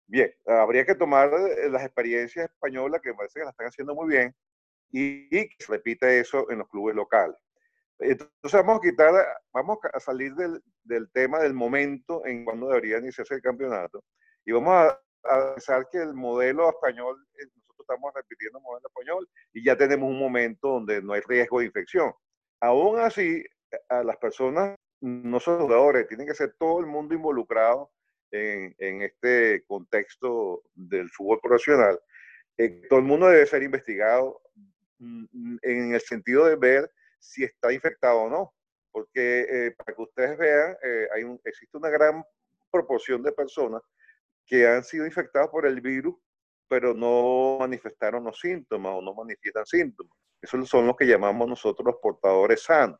Bien, 0.08 0.32
habría 0.46 0.86
que 0.86 0.96
tomar 0.96 1.32
eh, 1.34 1.70
las 1.70 1.84
experiencias 1.84 2.46
españolas 2.46 3.02
que 3.02 3.14
parece 3.14 3.40
que 3.40 3.44
la 3.44 3.52
están 3.52 3.68
haciendo 3.68 3.96
muy 3.96 4.08
bien 4.08 4.36
y, 4.92 5.28
y 5.36 5.50
que 5.50 5.56
se 5.60 5.72
repite 5.72 6.20
eso 6.20 6.50
en 6.52 6.60
los 6.60 6.70
clubes 6.70 6.96
locales. 6.96 7.36
Entonces 8.00 8.32
vamos 8.52 8.80
a 8.80 8.82
quitar, 8.82 9.14
vamos 9.54 9.78
a 9.94 10.00
salir 10.00 10.34
del, 10.36 10.62
del 10.84 11.10
tema 11.12 11.40
del 11.40 11.54
momento 11.54 12.26
en 12.26 12.44
cuando 12.44 12.68
debería 12.68 12.98
iniciarse 12.98 13.36
el 13.36 13.42
campeonato 13.42 14.04
y 14.46 14.52
vamos 14.52 14.74
a, 14.74 15.02
pensar 15.56 15.88
que 15.92 15.98
el 15.98 16.14
modelo 16.14 16.70
español, 16.70 17.18
eh, 17.34 17.46
nosotros 17.56 17.80
estamos 17.80 18.14
repitiendo 18.14 18.60
el 18.60 18.64
modelo 18.64 18.88
español 18.88 19.30
y 19.54 19.66
ya 19.66 19.76
tenemos 19.76 20.08
un 20.08 20.20
momento 20.20 20.68
donde 20.68 21.02
no 21.02 21.14
hay 21.14 21.22
riesgo 21.22 21.60
de 21.60 21.66
infección. 21.66 22.14
Aún 22.60 23.00
así, 23.00 23.44
a 23.90 24.04
las 24.04 24.18
personas, 24.18 24.78
no 25.06 25.40
son 25.40 25.60
jugadores, 25.60 26.08
tienen 26.08 26.26
que 26.26 26.34
ser 26.34 26.56
todo 26.58 26.80
el 26.80 26.88
mundo 26.88 27.14
involucrado 27.14 27.92
en, 28.32 29.02
este 29.04 29.64
contexto 29.68 30.64
del 30.74 31.10
fútbol 31.12 31.40
profesional. 31.42 32.00
Eh, 32.58 32.82
todo 32.90 33.00
el 33.00 33.06
mundo 33.06 33.28
debe 33.28 33.46
ser 33.46 33.62
investigado 33.62 34.42
mm, 34.98 35.58
en 35.62 35.94
el 35.94 36.02
sentido 36.02 36.46
de 36.46 36.56
ver 36.56 36.92
si 37.20 37.44
está 37.44 37.72
infectado 37.72 38.24
o 38.24 38.30
no. 38.30 38.54
Porque 38.92 39.42
eh, 39.42 39.72
para 39.78 39.96
que 39.96 40.02
ustedes 40.02 40.38
vean, 40.40 40.76
eh, 40.82 41.08
existe 41.44 41.78
una 41.78 41.90
gran 41.90 42.24
proporción 42.72 43.22
de 43.22 43.32
personas 43.32 43.84
que 44.46 44.68
han 44.68 44.84
sido 44.84 45.06
infectadas 45.06 45.50
por 45.50 45.68
el 45.68 45.82
virus, 45.82 46.16
pero 46.68 46.96
no 46.96 47.58
manifestaron 47.60 48.24
los 48.24 48.40
síntomas 48.40 48.94
o 48.96 49.02
no 49.04 49.14
manifiestan 49.14 49.66
síntomas. 49.68 50.18
Esos 50.42 50.68
son 50.68 50.88
los 50.88 50.96
que 50.96 51.06
llamamos 51.06 51.48
nosotros 51.48 51.86
los 51.86 51.98
portadores 52.02 52.64
sanos. 52.64 53.00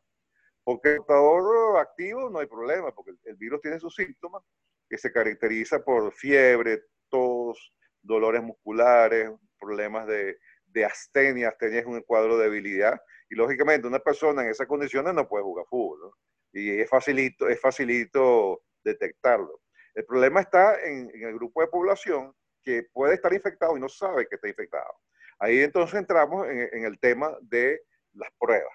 Porque 0.66 0.94
el 0.94 0.96
portador 0.96 1.78
activo 1.78 2.28
no 2.28 2.40
hay 2.40 2.46
problema, 2.48 2.92
porque 2.92 3.12
el, 3.22 3.36
virus 3.36 3.60
tiene 3.60 3.78
sus 3.78 3.94
síntomas, 3.94 4.42
que 4.90 4.98
se 4.98 5.12
caracteriza 5.12 5.84
por 5.84 6.12
fiebre, 6.12 6.82
tos, 7.08 7.72
dolores 8.02 8.42
musculares, 8.42 9.30
problemas 9.60 10.08
de, 10.08 10.38
de 10.64 10.84
astenia. 10.84 11.50
Astenia 11.50 11.78
es 11.78 11.86
un 11.86 12.00
cuadro 12.00 12.36
de 12.36 12.46
debilidad 12.46 13.00
y 13.30 13.36
lógicamente 13.36 13.86
una 13.86 14.00
persona 14.00 14.42
en 14.42 14.48
esas 14.48 14.66
condiciones 14.66 15.14
no 15.14 15.28
puede 15.28 15.44
jugar 15.44 15.66
fútbol. 15.70 16.12
Y 16.52 16.80
es 16.80 16.90
facilito, 16.90 17.48
es 17.48 17.60
facilito 17.60 18.62
detectarlo. 18.82 19.60
El 19.94 20.04
problema 20.04 20.40
está 20.40 20.82
en, 20.82 21.12
el 21.14 21.34
grupo 21.34 21.60
de 21.60 21.68
población 21.68 22.34
que 22.64 22.88
puede 22.92 23.14
estar 23.14 23.32
infectado 23.32 23.76
y 23.76 23.80
no 23.80 23.88
sabe 23.88 24.26
que 24.26 24.34
está 24.34 24.48
infectado. 24.48 24.92
Ahí 25.38 25.60
entonces 25.60 26.00
entramos 26.00 26.48
en, 26.48 26.84
el 26.84 26.98
tema 26.98 27.36
de 27.40 27.82
las 28.14 28.30
pruebas. 28.36 28.74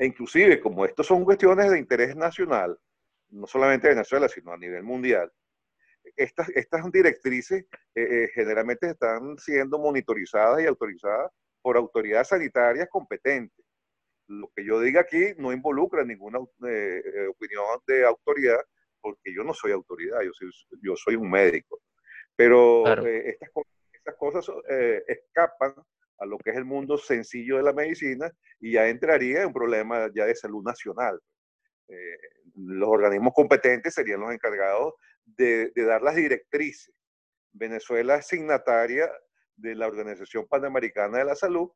E 0.00 0.06
inclusive, 0.06 0.58
como 0.60 0.86
estos 0.86 1.06
son 1.06 1.24
cuestiones 1.24 1.70
de 1.70 1.78
interés 1.78 2.16
nacional, 2.16 2.74
no 3.28 3.46
solamente 3.46 3.86
de 3.86 3.94
Venezuela, 3.94 4.30
sino 4.30 4.50
a 4.50 4.56
nivel 4.56 4.82
mundial, 4.82 5.30
estas, 6.16 6.48
estas 6.54 6.90
directrices 6.90 7.66
eh, 7.94 8.24
eh, 8.24 8.30
generalmente 8.34 8.88
están 8.88 9.36
siendo 9.36 9.78
monitorizadas 9.78 10.62
y 10.62 10.66
autorizadas 10.66 11.30
por 11.60 11.76
autoridades 11.76 12.28
sanitarias 12.28 12.88
competentes. 12.88 13.62
Lo 14.26 14.50
que 14.56 14.64
yo 14.64 14.80
diga 14.80 15.02
aquí 15.02 15.34
no 15.36 15.52
involucra 15.52 16.02
ninguna 16.02 16.38
eh, 16.66 17.26
opinión 17.28 17.66
de 17.86 18.06
autoridad, 18.06 18.60
porque 19.02 19.34
yo 19.34 19.44
no 19.44 19.52
soy 19.52 19.72
autoridad, 19.72 20.22
yo 20.22 20.32
soy, 20.32 20.50
yo 20.82 20.96
soy 20.96 21.16
un 21.16 21.30
médico. 21.30 21.78
Pero 22.34 22.86
eh, 23.04 23.36
estas, 23.38 23.50
estas, 23.92 24.14
cosas 24.16 24.46
escapan 25.06 25.74
a 26.20 26.26
lo 26.26 26.38
que 26.38 26.50
es 26.50 26.56
el 26.56 26.64
mundo 26.64 26.98
sencillo 26.98 27.56
de 27.56 27.62
la 27.62 27.72
medicina 27.72 28.30
y 28.60 28.72
ya 28.72 28.88
entraría 28.88 29.40
en 29.40 29.48
un 29.48 29.52
problema 29.52 30.08
ya 30.14 30.26
de 30.26 30.34
salud 30.34 30.62
nacional. 30.62 31.18
los 32.54 32.88
organismos 32.88 33.32
competentes 33.34 33.94
serían 33.94 34.20
los 34.20 34.32
encargados 34.32 34.94
de, 35.24 35.72
dar 35.74 36.02
las 36.02 36.14
directrices. 36.14 36.94
Venezuela 37.52 38.16
es 38.16 38.26
signataria 38.26 39.10
de 39.56 39.74
la 39.74 39.86
Organización 39.86 40.46
Panamericana 40.46 41.18
de 41.18 41.24
la 41.24 41.34
Salud 41.34 41.70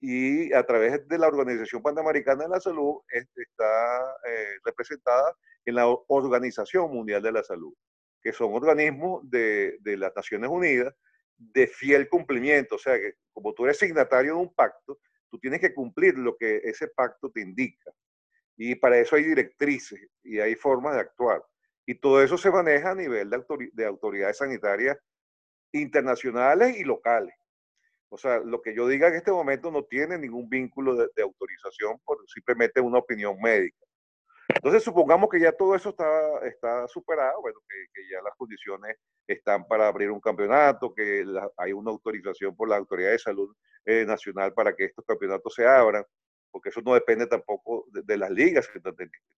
y 0.00 0.52
a 0.52 0.64
través 0.64 1.06
de 1.08 1.18
la 1.18 1.26
Organización 1.26 1.82
Panamericana 1.82 2.44
de 2.44 2.50
la 2.50 2.60
Salud 2.60 3.00
está 3.08 4.16
eh, 4.26 4.58
representada 4.64 5.34
en 5.64 5.74
la 5.74 5.86
Organización 5.86 6.90
Mundial 6.92 7.22
de 7.22 7.32
la 7.32 7.42
Salud, 7.42 7.74
que 8.22 8.32
son 8.32 8.54
organismos 8.54 9.28
de, 9.28 9.78
las 9.84 10.14
Naciones 10.14 10.50
Unidas 10.50 10.94
de 11.38 11.66
fiel 11.66 12.08
cumplimiento. 12.08 12.74
O 12.74 12.78
sea, 12.78 12.98
que 12.98 13.14
como 13.32 13.54
tú 13.54 13.64
eres 13.64 13.78
signatario 13.78 14.34
de 14.34 14.40
un 14.40 14.54
pacto, 14.54 14.98
tú 15.30 15.38
tienes 15.38 15.60
que 15.60 15.72
cumplir 15.72 16.18
lo 16.18 16.36
que 16.36 16.60
ese 16.64 16.88
pacto 16.88 17.30
te 17.30 17.40
indica. 17.40 17.90
Y 18.56 18.74
para 18.74 18.98
eso 18.98 19.16
hay 19.16 19.24
directrices 19.24 20.00
y 20.22 20.40
hay 20.40 20.54
formas 20.56 20.94
de 20.94 21.00
actuar. 21.00 21.42
Y 21.86 21.94
todo 21.94 22.22
eso 22.22 22.36
se 22.36 22.50
maneja 22.50 22.90
a 22.90 22.94
nivel 22.94 23.30
de, 23.30 23.70
de 23.72 23.86
autoridades 23.86 24.38
sanitarias 24.38 24.98
internacionales 25.72 26.76
y 26.76 26.84
locales. 26.84 27.34
O 28.10 28.16
sea, 28.16 28.38
lo 28.38 28.62
que 28.62 28.74
yo 28.74 28.88
diga 28.88 29.08
en 29.08 29.14
este 29.14 29.30
momento 29.30 29.70
no 29.70 29.84
tiene 29.84 30.18
ningún 30.18 30.48
vínculo 30.48 30.96
de, 30.96 31.22
autorización 31.22 31.98
por 32.04 32.18
simplemente 32.28 32.80
una 32.80 32.98
opinión 32.98 33.38
médica. 33.40 33.84
Entonces, 34.54 34.82
supongamos 34.82 35.28
que 35.28 35.40
ya 35.40 35.52
todo 35.52 35.74
eso 35.74 35.90
está, 35.90 36.08
está 36.46 36.88
superado, 36.88 37.42
bueno, 37.42 37.60
que, 37.68 38.08
ya 38.10 38.22
las 38.22 38.34
condiciones 38.36 38.96
están 39.26 39.66
para 39.66 39.88
abrir 39.88 40.10
un 40.10 40.20
campeonato, 40.20 40.94
que 40.94 41.24
hay 41.58 41.72
una 41.72 41.90
autorización 41.90 42.56
por 42.56 42.68
la 42.68 42.76
Autoridad 42.76 43.10
de 43.10 43.18
Salud 43.18 43.54
eh, 43.84 44.06
Nacional 44.06 44.54
para 44.54 44.74
que 44.74 44.86
estos 44.86 45.04
campeonatos 45.04 45.54
se 45.54 45.66
abran, 45.66 46.02
porque 46.50 46.70
eso 46.70 46.80
no 46.80 46.94
depende 46.94 47.26
tampoco 47.26 47.84
de, 47.90 48.16
las 48.16 48.30
ligas, 48.30 48.68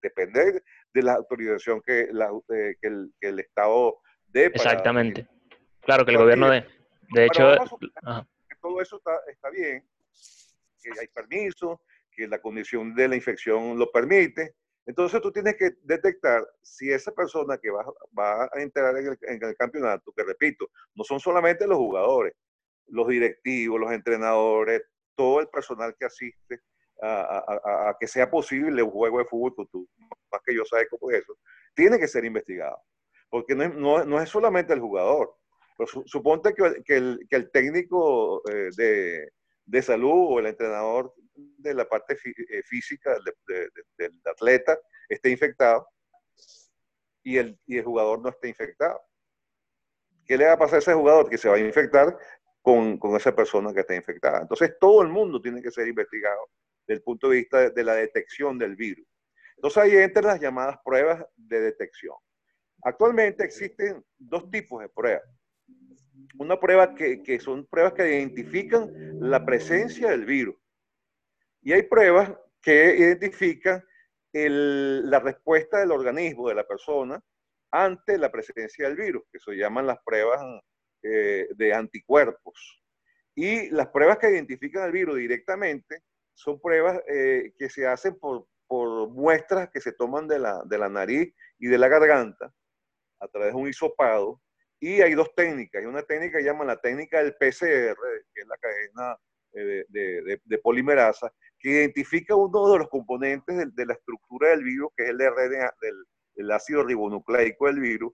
depende 0.00 0.62
de 0.94 1.02
la 1.02 1.14
autorización 1.14 1.82
que, 1.82 2.08
la, 2.12 2.30
eh, 2.54 2.76
que, 2.80 2.88
el, 2.88 3.12
que 3.20 3.28
el 3.28 3.40
Estado 3.40 3.98
dé. 4.28 4.46
Exactamente. 4.46 5.26
Claro, 5.80 6.04
que 6.04 6.12
el 6.12 6.18
gobierno 6.18 6.48
de, 6.48 6.64
de 7.14 7.26
hecho... 7.26 7.52
Que 8.48 8.56
todo 8.60 8.80
eso 8.80 8.98
está, 8.98 9.18
está 9.26 9.50
bien, 9.50 9.84
que 10.82 10.90
hay 11.00 11.08
permiso, 11.08 11.80
que 12.12 12.28
la 12.28 12.38
condición 12.38 12.94
de 12.94 13.08
la 13.08 13.16
infección 13.16 13.78
lo 13.78 13.90
permite. 13.90 14.54
Entonces 14.90 15.20
tú 15.20 15.30
tienes 15.30 15.54
que 15.54 15.70
detectar 15.84 16.44
si 16.62 16.90
esa 16.90 17.12
persona 17.12 17.56
que 17.58 17.70
va, 17.70 17.84
va 18.18 18.50
a 18.52 18.60
entrar 18.60 18.96
en 18.96 19.16
el, 19.40 19.56
campeonato, 19.56 20.12
que 20.16 20.24
repito, 20.24 20.68
no 20.96 21.04
son 21.04 21.20
solamente 21.20 21.64
los 21.64 21.78
jugadores, 21.78 22.34
los 22.88 23.06
directivos, 23.06 23.78
los 23.78 23.92
entrenadores, 23.92 24.82
todo 25.14 25.38
el 25.38 25.46
personal 25.46 25.94
que 25.96 26.06
asiste 26.06 26.58
a, 27.00 27.96
que 28.00 28.08
sea 28.08 28.28
posible 28.28 28.82
un 28.82 28.90
juego 28.90 29.18
de 29.18 29.26
fútbol, 29.26 29.54
pues 29.54 29.68
tú, 29.70 29.88
más 29.96 30.40
que 30.44 30.56
yo 30.56 30.64
sabes 30.64 30.88
cómo 30.90 31.08
es 31.12 31.22
eso, 31.22 31.38
tiene 31.72 31.96
que 31.96 32.08
ser 32.08 32.24
investigado. 32.24 32.82
Porque 33.28 33.54
no 33.54 33.62
es, 33.62 33.72
no, 33.72 34.04
no 34.04 34.20
es 34.20 34.28
solamente 34.28 34.72
el 34.72 34.80
jugador, 34.80 35.36
suponte 36.06 36.52
que, 36.52 36.82
que, 36.84 37.36
el, 37.36 37.50
técnico 37.52 38.42
eh, 38.50 38.70
de, 38.76 39.28
de, 39.70 39.82
salud 39.82 40.26
o 40.28 40.38
el 40.40 40.46
entrenador 40.46 41.14
de 41.34 41.74
la 41.74 41.88
parte 41.88 42.14
eh, 42.14 42.62
física 42.62 43.16
del 43.96 44.20
atleta 44.24 44.78
esté 45.08 45.30
infectado 45.30 45.86
y 47.22 47.38
el, 47.38 47.58
y 47.66 47.78
el 47.78 47.84
jugador 47.84 48.20
no 48.20 48.30
esté 48.30 48.48
infectado. 48.48 49.00
¿Qué 50.26 50.36
le 50.36 50.46
va 50.46 50.52
a 50.52 50.58
pasar 50.58 50.76
a 50.76 50.78
ese 50.78 50.94
jugador? 50.94 51.28
Que 51.28 51.38
se 51.38 51.48
va 51.48 51.56
a 51.56 51.58
infectar 51.58 52.16
con, 52.62 52.98
con, 52.98 53.16
esa 53.16 53.34
persona 53.34 53.72
que 53.72 53.80
está 53.80 53.94
infectada. 53.94 54.42
Entonces, 54.42 54.76
todo 54.80 55.02
el 55.02 55.08
mundo 55.08 55.40
tiene 55.40 55.62
que 55.62 55.70
ser 55.70 55.88
investigado 55.88 56.48
desde 56.86 56.98
el 56.98 57.02
punto 57.02 57.28
de 57.28 57.36
vista 57.36 57.58
de, 57.58 57.70
de 57.70 57.84
la 57.84 57.94
detección 57.94 58.58
del 58.58 58.76
virus. 58.76 59.06
Entonces, 59.56 59.82
ahí 59.82 59.96
entran 59.96 60.26
las 60.26 60.40
llamadas 60.40 60.78
pruebas 60.84 61.24
de 61.36 61.60
detección. 61.60 62.16
Actualmente 62.82 63.44
existen 63.44 64.04
dos 64.18 64.50
tipos 64.50 64.80
de 64.80 64.88
pruebas 64.88 65.39
una 66.38 66.58
prueba 66.58 66.94
que, 66.94 67.22
que, 67.22 67.40
son 67.40 67.66
pruebas 67.66 67.92
que 67.94 68.16
identifican 68.16 68.90
la 69.20 69.44
presencia 69.44 70.10
del 70.10 70.24
virus. 70.24 70.56
Y 71.62 71.72
hay 71.72 71.82
pruebas 71.82 72.32
que 72.62 72.96
identifican 72.96 73.84
el, 74.32 75.10
la 75.10 75.20
respuesta 75.20 75.78
del 75.78 75.92
organismo, 75.92 76.48
de 76.48 76.54
la 76.54 76.66
persona, 76.66 77.22
ante 77.70 78.18
la 78.18 78.30
presencia 78.30 78.88
del 78.88 78.96
virus, 78.96 79.24
que 79.32 79.38
se 79.38 79.52
llaman 79.52 79.86
las 79.86 79.98
pruebas 80.04 80.40
eh, 81.02 81.48
de 81.54 81.74
anticuerpos. 81.74 82.82
Y 83.34 83.70
las 83.70 83.88
pruebas 83.88 84.18
que 84.18 84.30
identifican 84.30 84.84
el 84.84 84.92
virus 84.92 85.16
directamente 85.16 86.02
son 86.34 86.60
pruebas 86.60 87.00
eh, 87.08 87.52
que 87.58 87.70
se 87.70 87.86
hacen 87.86 88.18
por, 88.18 88.46
por, 88.66 89.08
muestras 89.10 89.70
que 89.70 89.80
se 89.80 89.92
toman 89.92 90.26
de 90.26 90.38
la, 90.38 90.62
de 90.64 90.78
la 90.78 90.88
nariz 90.88 91.32
y 91.58 91.68
de 91.68 91.78
la 91.78 91.88
garganta 91.88 92.52
a 93.20 93.28
través 93.28 93.52
de 93.52 93.60
un 93.60 93.68
hisopado 93.68 94.40
y 94.80 95.02
hay 95.02 95.14
dos 95.14 95.32
técnicas. 95.34 95.80
Hay 95.80 95.86
una 95.86 96.02
técnica 96.02 96.38
que 96.38 96.44
llaman 96.44 96.66
la 96.66 96.80
técnica 96.80 97.22
del 97.22 97.34
PCR, 97.34 97.96
que 98.34 98.40
es 98.40 98.46
la 98.48 98.56
cadena 98.56 99.16
eh, 99.52 99.84
de, 99.88 100.58
polimerasa, 100.58 101.32
que 101.58 101.70
identifica 101.70 102.34
uno 102.34 102.72
de 102.72 102.78
los 102.78 102.88
componentes 102.88 103.74
de, 103.74 103.86
la 103.86 103.92
estructura 103.92 104.48
del 104.48 104.64
virus, 104.64 104.90
que 104.96 105.04
es 105.04 105.10
el 105.10 105.20
RNA, 105.20 105.74
del, 105.82 106.04
el 106.36 106.50
ácido 106.50 106.82
ribonucleico 106.82 107.66
del 107.66 107.80
virus, 107.80 108.12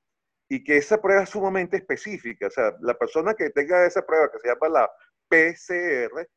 y 0.49 0.65
que 0.65 0.77
esa 0.79 1.01
prueba 1.01 1.23
es 1.23 1.31
sumamente 1.31 1.77
específica. 1.77 2.49
O 2.49 2.51
sea, 2.51 2.77
la 2.81 2.95
persona 2.95 3.35
que 3.35 3.51
tenga 3.51 3.87
esa 3.87 4.05
prueba, 4.05 4.31
que 4.31 4.41
se 4.41 4.49
llama 4.49 4.69
la 4.69 4.91
PCR, 5.29 6.29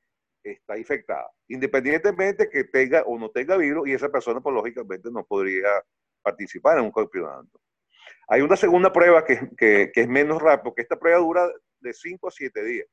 está 0.44 0.78
infectada, 0.78 1.30
independientemente 1.48 2.50
que 2.50 2.64
tenga 2.66 3.04
o 3.04 3.18
no 3.18 3.30
tenga 3.30 3.58
virus, 3.58 3.88
y 3.88 3.94
esa 3.94 4.10
persona, 4.10 4.42
pues 4.42 4.54
lógicamente, 4.54 5.10
no 5.12 5.26
podría 5.26 5.70
participar 6.22 6.78
en 6.78 6.86
un 6.86 6.92
campeonato. 6.92 7.60
Hay 8.32 8.42
una 8.42 8.56
segunda 8.56 8.94
prueba 8.94 9.26
que, 9.26 9.92
es 9.94 10.08
menos 10.08 10.40
rápida, 10.40 10.64
porque 10.64 10.84
esta 10.84 11.00
prueba 11.00 11.18
dura 11.18 11.52
de 11.80 11.94
5 11.94 12.28
a 12.28 12.32
7 12.32 12.64
días. 12.64 12.88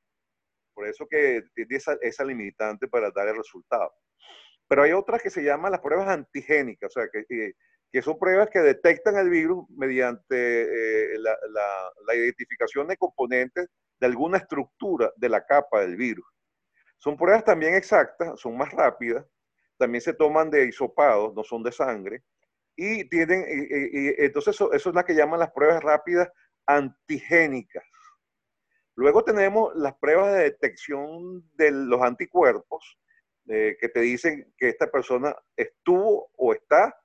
Por 0.73 0.89
eso 0.89 1.07
que 1.07 1.43
tiene 1.55 1.77
esa, 1.77 1.97
esa, 2.01 2.25
limitante 2.25 2.89
para 2.89 3.11
dar 3.11 3.29
el 3.29 3.37
resultado. 3.37 3.93
Pero 4.67 4.83
hay 4.83 4.93
otras 4.93 5.23
que 5.23 5.29
se 5.29 5.43
llaman 5.43 5.73
las 5.73 5.81
pruebas 5.81 6.09
antigénicas, 6.09 6.91
o 6.97 7.01
sea, 7.01 7.09
que, 7.11 7.55
son 8.03 8.19
pruebas 8.19 8.49
que 8.51 8.61
detectan 8.61 9.17
el 9.17 9.31
virus 9.31 9.65
mediante 9.71 10.35
eh, 10.35 11.19
la, 11.19 11.37
la, 11.51 11.91
la, 12.07 12.15
identificación 12.15 12.89
de 12.89 12.97
componentes 12.97 13.69
de 13.99 14.07
alguna 14.07 14.39
estructura 14.39 15.13
de 15.17 15.29
la 15.29 15.45
capa 15.45 15.81
del 15.81 15.97
virus. 15.97 16.27
Son 16.99 17.17
pruebas 17.17 17.45
también 17.45 17.75
exactas, 17.75 18.39
son 18.39 18.57
más 18.57 18.71
rápidas, 18.73 19.25
también 19.79 20.03
se 20.03 20.13
toman 20.13 20.51
de 20.51 20.67
hisopados, 20.67 21.35
no 21.35 21.43
son 21.43 21.63
de 21.63 21.73
sangre, 21.73 22.23
y 22.77 23.09
tienen, 23.09 23.45
y, 23.49 24.23
entonces 24.23 24.55
eso, 24.55 24.73
eso, 24.73 24.91
es 24.91 24.95
la 24.95 25.05
que 25.05 25.15
llaman 25.15 25.41
las 25.41 25.51
pruebas 25.53 25.83
rápidas 25.83 26.31
antigénicas. 26.67 27.85
Luego 28.95 29.25
tenemos 29.25 29.75
las 29.75 29.95
pruebas 29.97 30.33
de 30.33 30.45
detección 30.45 31.51
de 31.55 31.71
los 31.71 32.03
anticuerpos, 32.03 32.99
eh, 33.49 33.77
que 33.81 33.89
te 33.89 34.01
dicen 34.01 34.53
que 34.57 34.69
esta 34.69 34.91
persona 34.91 35.35
estuvo 35.57 36.31
o 36.37 36.53
está 36.53 36.99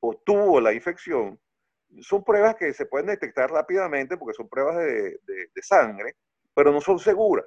o 0.00 0.14
tuvo 0.24 0.60
la 0.60 0.72
infección. 0.72 1.40
Son 2.00 2.22
pruebas 2.22 2.56
que 2.56 2.72
se 2.74 2.86
pueden 2.86 3.06
detectar 3.06 3.50
rápidamente 3.50 4.16
porque 4.16 4.34
son 4.34 4.48
pruebas 4.48 4.76
de, 4.76 5.18
de, 5.24 5.62
sangre, 5.62 6.16
pero 6.54 6.70
no 6.70 6.80
son 6.80 6.98
seguras. 6.98 7.46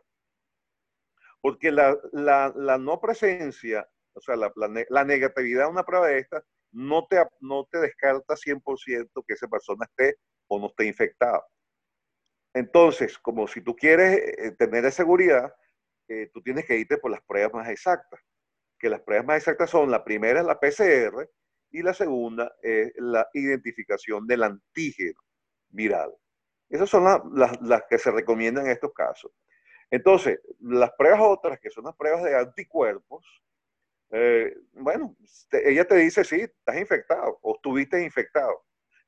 Porque 1.42 1.72
la, 1.72 1.96
la, 2.12 2.52
la 2.56 2.78
no 2.78 3.00
presencia, 3.00 3.88
o 4.14 4.22
sea, 4.22 4.36
la, 4.36 4.52
la, 4.56 5.04
negatividad 5.04 5.66
de 5.66 5.72
una 5.72 5.86
prueba 5.86 6.08
de 6.08 6.20
esta 6.20 6.44
no 6.72 7.06
te, 7.08 7.18
no 7.42 7.66
te 7.72 7.80
descarta 7.80 8.36
100% 8.36 9.24
que 9.28 9.34
esa 9.34 9.48
persona 9.48 9.86
esté 9.86 10.18
o 10.48 10.60
no 10.60 10.68
esté 10.68 10.86
infectada. 10.86 11.46
Entonces, 12.54 13.18
como 13.20 13.48
si 13.48 13.62
tú 13.62 13.76
quieres 13.76 14.18
eh, 14.18 14.52
tener 14.58 14.92
seguridad, 14.92 15.54
eh, 16.08 16.30
tú 16.34 16.42
tienes 16.42 16.66
que 16.66 16.78
irte 16.78 16.98
por 16.98 17.12
las 17.12 17.22
pruebas 17.22 17.54
más 17.54 17.70
exactas. 17.70 18.20
Que 18.80 18.90
las 18.90 19.02
pruebas 19.02 19.26
más 19.26 19.38
exactas 19.38 19.70
son, 19.70 19.92
la 19.92 20.04
primera 20.04 20.40
es 20.40 20.46
la 20.46 20.60
PCR 20.60 21.30
y 21.72 21.84
la 21.84 21.94
segunda 21.94 22.52
es 22.62 22.92
la 22.96 23.28
identificación 23.34 24.26
del 24.26 24.44
antígeno 24.44 25.22
viral. 25.70 26.12
Esas 26.70 26.90
son 26.90 27.04
las, 27.34 27.62
las 27.62 27.84
que 27.90 27.98
se 27.98 28.12
recomiendan 28.12 28.66
en 28.66 28.72
estos 28.72 28.94
casos. 28.94 29.32
Entonces, 29.92 30.40
las 30.60 30.92
pruebas 30.98 31.22
otras, 31.22 31.60
que 31.60 31.70
son 31.70 31.86
las 31.86 31.96
pruebas 31.96 32.24
de 32.24 32.36
anticuerpos, 32.36 33.26
eh, 34.12 34.56
bueno, 34.74 35.16
ella 35.52 35.86
te 35.86 35.96
dice, 35.96 36.24
sí, 36.24 36.42
estás 36.42 36.78
infectado 36.78 37.38
o 37.42 37.56
estuviste 37.56 38.04
infectado, 38.04 38.64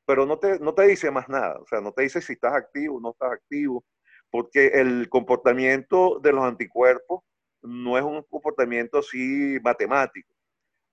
pero 0.05 0.25
no 0.25 0.37
te, 0.37 0.59
no 0.59 0.73
te 0.73 0.83
dice 0.83 1.09
más 1.09 1.27
nada, 1.29 1.59
o 1.59 1.65
sea, 1.65 1.81
no 1.81 1.91
te 1.91 2.03
dice 2.03 2.21
si 2.21 2.33
estás 2.33 2.53
activo 2.53 2.97
o 2.97 3.01
no 3.01 3.11
estás 3.11 3.31
activo, 3.31 3.83
porque 4.29 4.67
el 4.67 5.09
comportamiento 5.09 6.19
de 6.19 6.31
los 6.33 6.43
anticuerpos 6.43 7.23
no 7.61 7.97
es 7.97 8.03
un 8.03 8.23
comportamiento 8.23 8.99
así 8.99 9.59
matemático. 9.63 10.33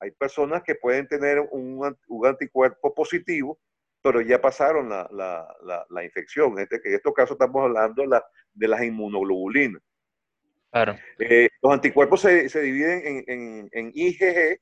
Hay 0.00 0.10
personas 0.12 0.62
que 0.62 0.74
pueden 0.74 1.08
tener 1.08 1.40
un, 1.50 1.96
anticuerpo 2.24 2.94
positivo, 2.94 3.58
pero 4.02 4.20
ya 4.20 4.40
pasaron 4.40 4.88
la, 4.88 5.08
la, 5.10 5.86
la, 5.88 6.04
infección. 6.04 6.52
En, 6.52 6.60
este, 6.60 6.80
en 6.84 6.94
estos 6.94 7.12
casos 7.12 7.32
estamos 7.32 7.62
hablando 7.62 8.02
de 8.52 8.68
las 8.68 8.82
inmunoglobulinas. 8.82 9.82
Claro. 10.70 10.96
Eh, 11.18 11.48
los 11.62 11.72
anticuerpos 11.72 12.20
se, 12.20 12.48
se 12.48 12.60
dividen 12.60 13.24
en, 13.26 13.68
en, 13.72 13.92
IgG 13.94 14.60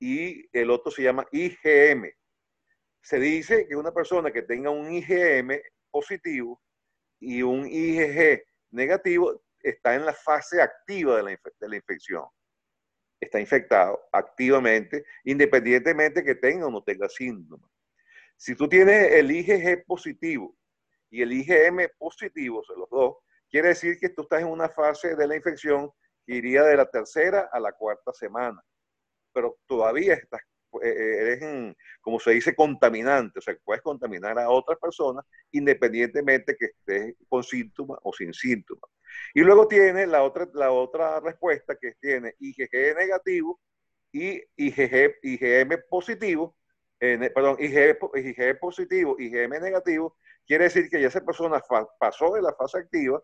y 0.00 0.48
el 0.52 0.70
otro 0.70 0.90
se 0.90 1.02
llama 1.02 1.26
IgM. 1.30 2.10
Se 3.00 3.18
dice 3.20 3.66
que 3.68 3.76
una 3.76 3.92
persona 3.92 4.32
que 4.32 4.42
tenga 4.42 4.70
un 4.70 4.90
IgM 4.92 5.60
positivo 5.90 6.60
y 7.20 7.42
un 7.42 7.66
IgG 7.66 8.42
negativo 8.72 9.44
está 9.60 9.94
en 9.94 10.04
la 10.04 10.12
fase 10.12 10.60
activa 10.60 11.16
de 11.16 11.22
la, 11.22 11.30
de 11.30 11.68
la 11.68 11.76
infección. 11.76 12.24
Está 13.20 13.40
infectado 13.40 14.00
activamente, 14.12 15.04
independientemente 15.24 16.24
que 16.24 16.34
tenga 16.34 16.66
o 16.66 16.70
no 16.70 16.82
tenga 16.82 17.08
síntomas. 17.08 17.70
Si 18.36 18.56
tú 18.56 18.68
tienes 18.68 19.12
el 19.12 19.30
IgG 19.30 19.84
positivo 19.86 20.56
y 21.08 21.22
el 21.22 21.32
IgM 21.32 21.88
positivo, 21.96 22.62
o 22.68 22.78
los 22.78 22.90
dos, 22.90 23.16
Quiere 23.54 23.68
decir 23.68 24.00
que 24.00 24.08
tú 24.08 24.22
estás 24.22 24.40
en 24.40 24.48
una 24.48 24.68
fase 24.68 25.14
de 25.14 25.28
la 25.28 25.36
infección 25.36 25.88
que 26.26 26.34
iría 26.34 26.64
de 26.64 26.76
la 26.76 26.86
tercera 26.86 27.50
a 27.52 27.60
la 27.60 27.70
cuarta 27.70 28.12
semana, 28.12 28.60
pero 29.32 29.60
todavía 29.68 30.14
estás, 30.14 30.40
eh, 30.82 30.88
eh, 30.88 31.18
eres, 31.20 31.76
como 32.00 32.18
se 32.18 32.32
dice, 32.32 32.56
contaminante, 32.56 33.38
o 33.38 33.42
sea, 33.42 33.56
puedes 33.62 33.80
contaminar 33.80 34.40
a 34.40 34.50
otras 34.50 34.76
personas 34.80 35.24
independientemente 35.52 36.56
que 36.58 36.64
estés 36.64 37.14
con 37.28 37.44
síntomas 37.44 38.00
o 38.02 38.12
sin 38.12 38.34
síntomas. 38.34 38.90
Y 39.32 39.42
luego 39.42 39.68
tiene 39.68 40.04
la 40.08 40.24
otra, 40.24 40.48
la 40.54 40.72
otra 40.72 41.20
respuesta 41.20 41.76
que 41.80 41.92
tiene 42.00 42.34
IgG 42.40 42.96
negativo 42.98 43.60
y 44.10 44.42
IgG, 44.56 45.18
IgM 45.22 45.78
positivo, 45.88 46.56
perdón, 46.98 47.58
IgG, 47.60 47.98
IgG 48.16 48.58
positivo, 48.58 49.14
IgM 49.16 49.60
negativo, 49.60 50.16
quiere 50.44 50.64
decir 50.64 50.90
que 50.90 51.00
ya 51.00 51.06
esa 51.06 51.24
persona 51.24 51.62
pasó 52.00 52.34
de 52.34 52.42
la 52.42 52.52
fase 52.54 52.78
activa 52.78 53.22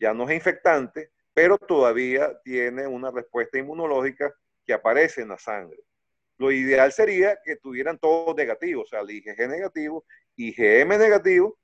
ya 0.00 0.14
no 0.14 0.28
es 0.28 0.34
infectante, 0.34 1.12
pero 1.34 1.58
todavía 1.58 2.40
tiene 2.42 2.86
una 2.86 3.10
respuesta 3.10 3.58
inmunológica 3.58 4.34
que 4.66 4.72
aparece 4.72 5.20
en 5.20 5.28
la 5.28 5.38
sangre. 5.38 5.78
Lo 6.38 6.50
ideal 6.50 6.90
sería 6.90 7.38
que 7.44 7.56
tuvieran 7.56 7.98
todos 7.98 8.34
negativos, 8.34 8.86
o 8.86 8.88
sea, 8.88 9.00
el 9.00 9.10
IgG 9.10 9.46
negativo, 9.46 10.06
IgM 10.36 10.88
negativo, 10.98 11.58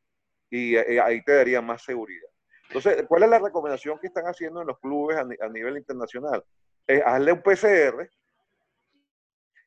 y 0.51 0.77
eh, 0.77 1.01
ahí 1.01 1.25
te 1.25 1.33
daría 1.33 1.63
más 1.63 1.83
seguridad. 1.83 2.29
Entonces, 2.69 3.05
¿cuál 3.09 3.23
es 3.23 3.31
la 3.31 3.39
recomendación 3.39 3.99
que 3.99 4.09
están 4.09 4.27
haciendo 4.27 4.61
en 4.61 4.67
los 4.67 4.79
clubes 4.81 5.17
a, 5.17 5.49
nivel 5.49 5.79
internacional? 5.79 6.45
hazle 7.05 7.33
un 7.33 7.43
PCR. 7.43 8.09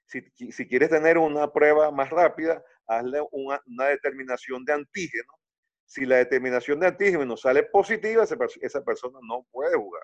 Si, 0.06 0.52
si, 0.52 0.68
quieres 0.68 0.90
tener 0.90 1.18
una 1.18 1.52
prueba 1.52 1.92
más 1.92 2.10
rápida, 2.10 2.64
hazle 2.88 3.20
una, 3.32 3.62
una 3.68 3.86
determinación 3.86 4.64
de 4.64 4.74
antígeno 4.74 5.39
si 5.90 6.06
la 6.06 6.18
determinación 6.18 6.80
de 6.80 6.88
antígeno 6.88 7.36
sale 7.36 7.64
positiva, 7.64 8.24
esa, 8.24 8.86
persona 8.86 9.20
no 9.28 9.44
puede 9.52 9.76
jugar. 9.76 10.04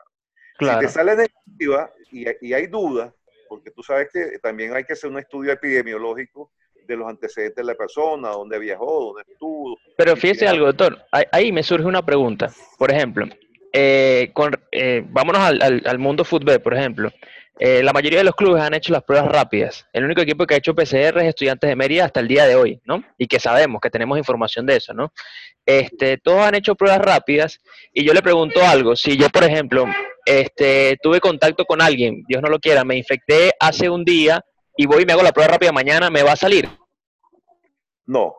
Si 0.59 0.79
te 0.79 0.87
sale 0.87 1.15
negativa 1.15 1.91
y, 2.11 2.53
hay 2.53 2.65
dudas, 2.65 3.13
porque 3.47 3.69
tú 3.69 3.83
sabes 3.83 4.09
que 4.11 4.39
también 4.39 4.75
hay 4.75 4.83
que 4.83 4.93
hacer 4.93 5.11
un 5.11 5.19
estudio 5.19 5.51
epidemiológico 5.51 6.51
de 6.87 6.97
los 6.97 7.07
antecedentes 7.07 7.57
de 7.57 7.63
la 7.63 7.75
persona, 7.75 8.29
dónde 8.29 8.57
viajó, 8.57 9.13
dónde 9.13 9.31
estuvo. 9.31 9.77
Pero 9.95 10.15
fíjese 10.15 10.47
algo, 10.47 10.65
doctor, 10.65 11.05
ahí 11.11 11.51
me 11.51 11.61
surge 11.61 11.85
una 11.85 12.03
pregunta. 12.03 12.51
Por 12.79 12.91
ejemplo, 12.91 13.27
eh, 13.71 14.31
con, 14.33 14.53
eh, 14.71 15.03
vámonos 15.07 15.41
al, 15.41 15.83
al, 15.85 15.99
mundo 15.99 16.25
fútbol, 16.25 16.59
por 16.61 16.73
ejemplo. 16.73 17.11
Eh, 17.57 17.81
la 17.83 17.93
mayoría 17.93 18.19
de 18.19 18.25
los 18.25 18.35
clubes 18.35 18.61
han 18.61 18.73
hecho 18.73 18.91
las 18.91 19.03
pruebas 19.03 19.31
rápidas. 19.31 19.87
El 19.93 20.03
único 20.03 20.21
equipo 20.21 20.45
que 20.45 20.55
ha 20.55 20.57
hecho 20.57 20.75
PCR 20.75 21.19
es 21.19 21.29
Estudiantes 21.29 21.69
de 21.69 21.75
Mérida 21.75 22.05
hasta 22.05 22.19
el 22.19 22.27
día 22.27 22.45
de 22.45 22.55
hoy, 22.55 22.81
¿no? 22.83 23.03
Y 23.17 23.27
que 23.27 23.39
sabemos, 23.39 23.79
que 23.79 23.89
tenemos 23.89 24.17
información 24.17 24.65
de 24.65 24.75
eso, 24.75 24.93
¿no? 24.93 25.13
Este, 25.65 26.17
todos 26.17 26.41
han 26.41 26.55
hecho 26.55 26.75
pruebas 26.75 26.99
rápidas 26.99 27.59
y 27.93 28.05
yo 28.05 28.13
le 28.13 28.21
pregunto 28.21 28.61
algo. 28.61 28.95
Si 28.95 29.17
yo, 29.17 29.29
por 29.29 29.45
ejemplo, 29.45 29.85
este, 30.25 30.97
tuve 31.01 31.21
contacto 31.21 31.63
con 31.63 31.81
alguien, 31.81 32.23
Dios 32.27 32.41
no 32.41 32.49
lo 32.49 32.59
quiera, 32.59 32.83
me 32.83 32.97
infecté 32.97 33.53
hace 33.59 33.89
un 33.89 34.03
día 34.03 34.43
y 34.75 34.85
voy 34.85 35.03
y 35.03 35.05
me 35.05 35.13
hago 35.13 35.23
la 35.23 35.31
prueba 35.31 35.53
rápida 35.53 35.71
mañana, 35.71 36.09
¿me 36.09 36.23
va 36.23 36.33
a 36.33 36.37
salir? 36.37 36.67
No, 38.05 38.35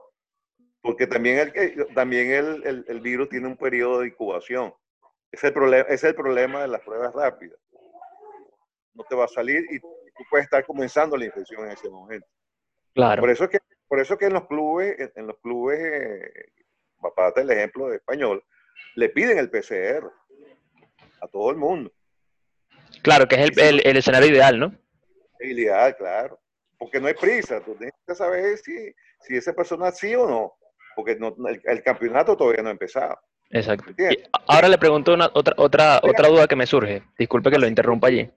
porque 0.82 1.06
también 1.06 1.38
el, 1.54 1.86
también 1.94 2.30
el, 2.30 2.84
el, 2.86 3.00
virus 3.00 3.30
tiene 3.30 3.48
un 3.48 3.56
periodo 3.56 4.00
de 4.00 4.08
incubación. 4.08 4.74
Es 5.32 5.42
el, 5.42 5.74
es 5.88 6.04
el 6.04 6.14
problema 6.14 6.62
de 6.62 6.68
las 6.68 6.82
pruebas 6.82 7.12
rápidas 7.14 7.58
no 8.96 9.04
te 9.04 9.14
va 9.14 9.24
a 9.24 9.28
salir 9.28 9.64
y 9.70 9.78
tú 9.78 10.24
puedes 10.30 10.44
estar 10.44 10.64
comenzando 10.64 11.16
la 11.16 11.26
infección 11.26 11.64
en 11.66 11.72
ese 11.72 11.88
momento. 11.88 12.26
Claro. 12.94 13.20
Por 13.20 13.30
eso 13.30 13.44
es 13.44 13.50
que, 13.50 13.58
por 13.86 14.00
eso 14.00 14.16
que 14.16 14.26
en 14.26 14.32
los 14.32 14.46
clubes, 14.46 14.96
en 15.14 15.26
los 15.26 15.38
clubes, 15.40 15.78
eh, 15.78 16.30
para 17.14 17.28
darte 17.28 17.42
el 17.42 17.50
ejemplo 17.50 17.88
de 17.88 17.96
español, 17.96 18.42
le 18.94 19.08
piden 19.10 19.38
el 19.38 19.50
PCR 19.50 20.10
a 21.20 21.28
todo 21.28 21.50
el 21.50 21.56
mundo. 21.56 21.92
Claro, 23.02 23.26
que 23.28 23.36
es 23.36 23.56
el, 23.58 23.86
el, 23.86 23.96
escenario 23.96 24.28
ideal, 24.28 24.58
¿no? 24.58 24.72
El 25.38 25.58
ideal, 25.58 25.94
claro. 25.96 26.40
Porque 26.78 27.00
no 27.00 27.06
hay 27.06 27.14
prisa, 27.14 27.60
tú 27.60 27.74
tienes 27.74 27.94
que 28.06 28.14
saber 28.14 28.56
si, 28.58 28.92
si 29.20 29.36
esa 29.36 29.52
persona 29.52 29.90
sí 29.90 30.14
o 30.14 30.26
no. 30.26 30.54
Porque 30.94 31.12
el, 31.12 31.60
el, 31.64 31.82
campeonato 31.82 32.36
todavía 32.36 32.62
no 32.62 32.70
ha 32.70 32.72
empezado. 32.72 33.18
Exacto. 33.50 33.84
ahora 34.48 34.68
le 34.68 34.78
pregunto 34.78 35.14
una, 35.14 35.30
otra, 35.32 35.54
otra, 35.56 36.00
otra 36.02 36.28
duda 36.28 36.48
que 36.48 36.56
me 36.56 36.66
surge. 36.66 37.02
Disculpe 37.18 37.50
que 37.50 37.58
lo 37.58 37.66
interrumpa 37.66 38.08
allí. 38.08 38.30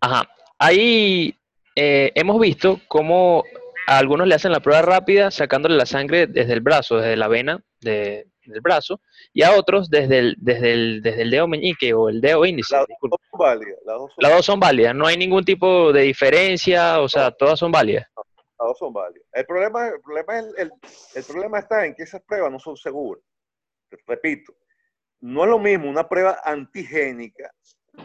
Ajá. 0.00 0.28
Ahí 0.58 1.34
eh, 1.76 2.12
hemos 2.14 2.40
visto 2.40 2.80
cómo 2.88 3.44
a 3.86 3.98
algunos 3.98 4.26
le 4.26 4.34
hacen 4.34 4.52
la 4.52 4.60
prueba 4.60 4.82
rápida 4.82 5.30
sacándole 5.30 5.76
la 5.76 5.86
sangre 5.86 6.26
desde 6.26 6.52
el 6.52 6.60
brazo, 6.60 6.96
desde 6.98 7.16
la 7.16 7.28
vena 7.28 7.62
del 7.80 8.26
brazo, 8.62 9.00
y 9.32 9.42
a 9.42 9.52
otros 9.52 9.88
desde 9.88 10.18
el, 10.18 10.36
desde 10.38 10.72
el, 10.72 11.02
desde 11.02 11.22
el 11.22 11.30
dedo 11.30 11.48
meñique 11.48 11.94
o 11.94 12.08
el 12.08 12.20
dedo 12.20 12.44
índice. 12.44 12.76
Las 12.76 12.86
dos 12.86 13.20
son 13.30 13.38
válidas. 13.38 13.78
Las 14.18 14.32
dos 14.32 14.46
son, 14.46 14.60
válidas, 14.60 14.94
no 14.94 15.06
hay 15.06 15.16
ningún 15.16 15.44
tipo 15.44 15.92
de 15.92 16.02
diferencia, 16.02 17.00
o 17.00 17.08
sea, 17.08 17.30
todas 17.30 17.58
son 17.58 17.72
válidas. 17.72 18.06
las 18.14 18.68
dos 18.68 18.78
son 18.78 18.92
válidas. 18.92 19.26
El 19.32 19.46
problema, 19.46 19.88
el, 19.88 20.00
problema 20.00 20.38
es 20.38 20.46
el, 20.58 20.72
el 21.14 21.24
problema 21.24 21.58
está 21.58 21.86
en 21.86 21.94
que 21.94 22.02
esas 22.02 22.22
pruebas 22.22 22.52
no 22.52 22.58
son 22.58 22.76
seguras. 22.76 23.24
Repito, 24.06 24.52
no 25.20 25.44
es 25.44 25.50
lo 25.50 25.58
mismo 25.58 25.88
una 25.88 26.08
prueba 26.08 26.38
antigénica 26.44 27.50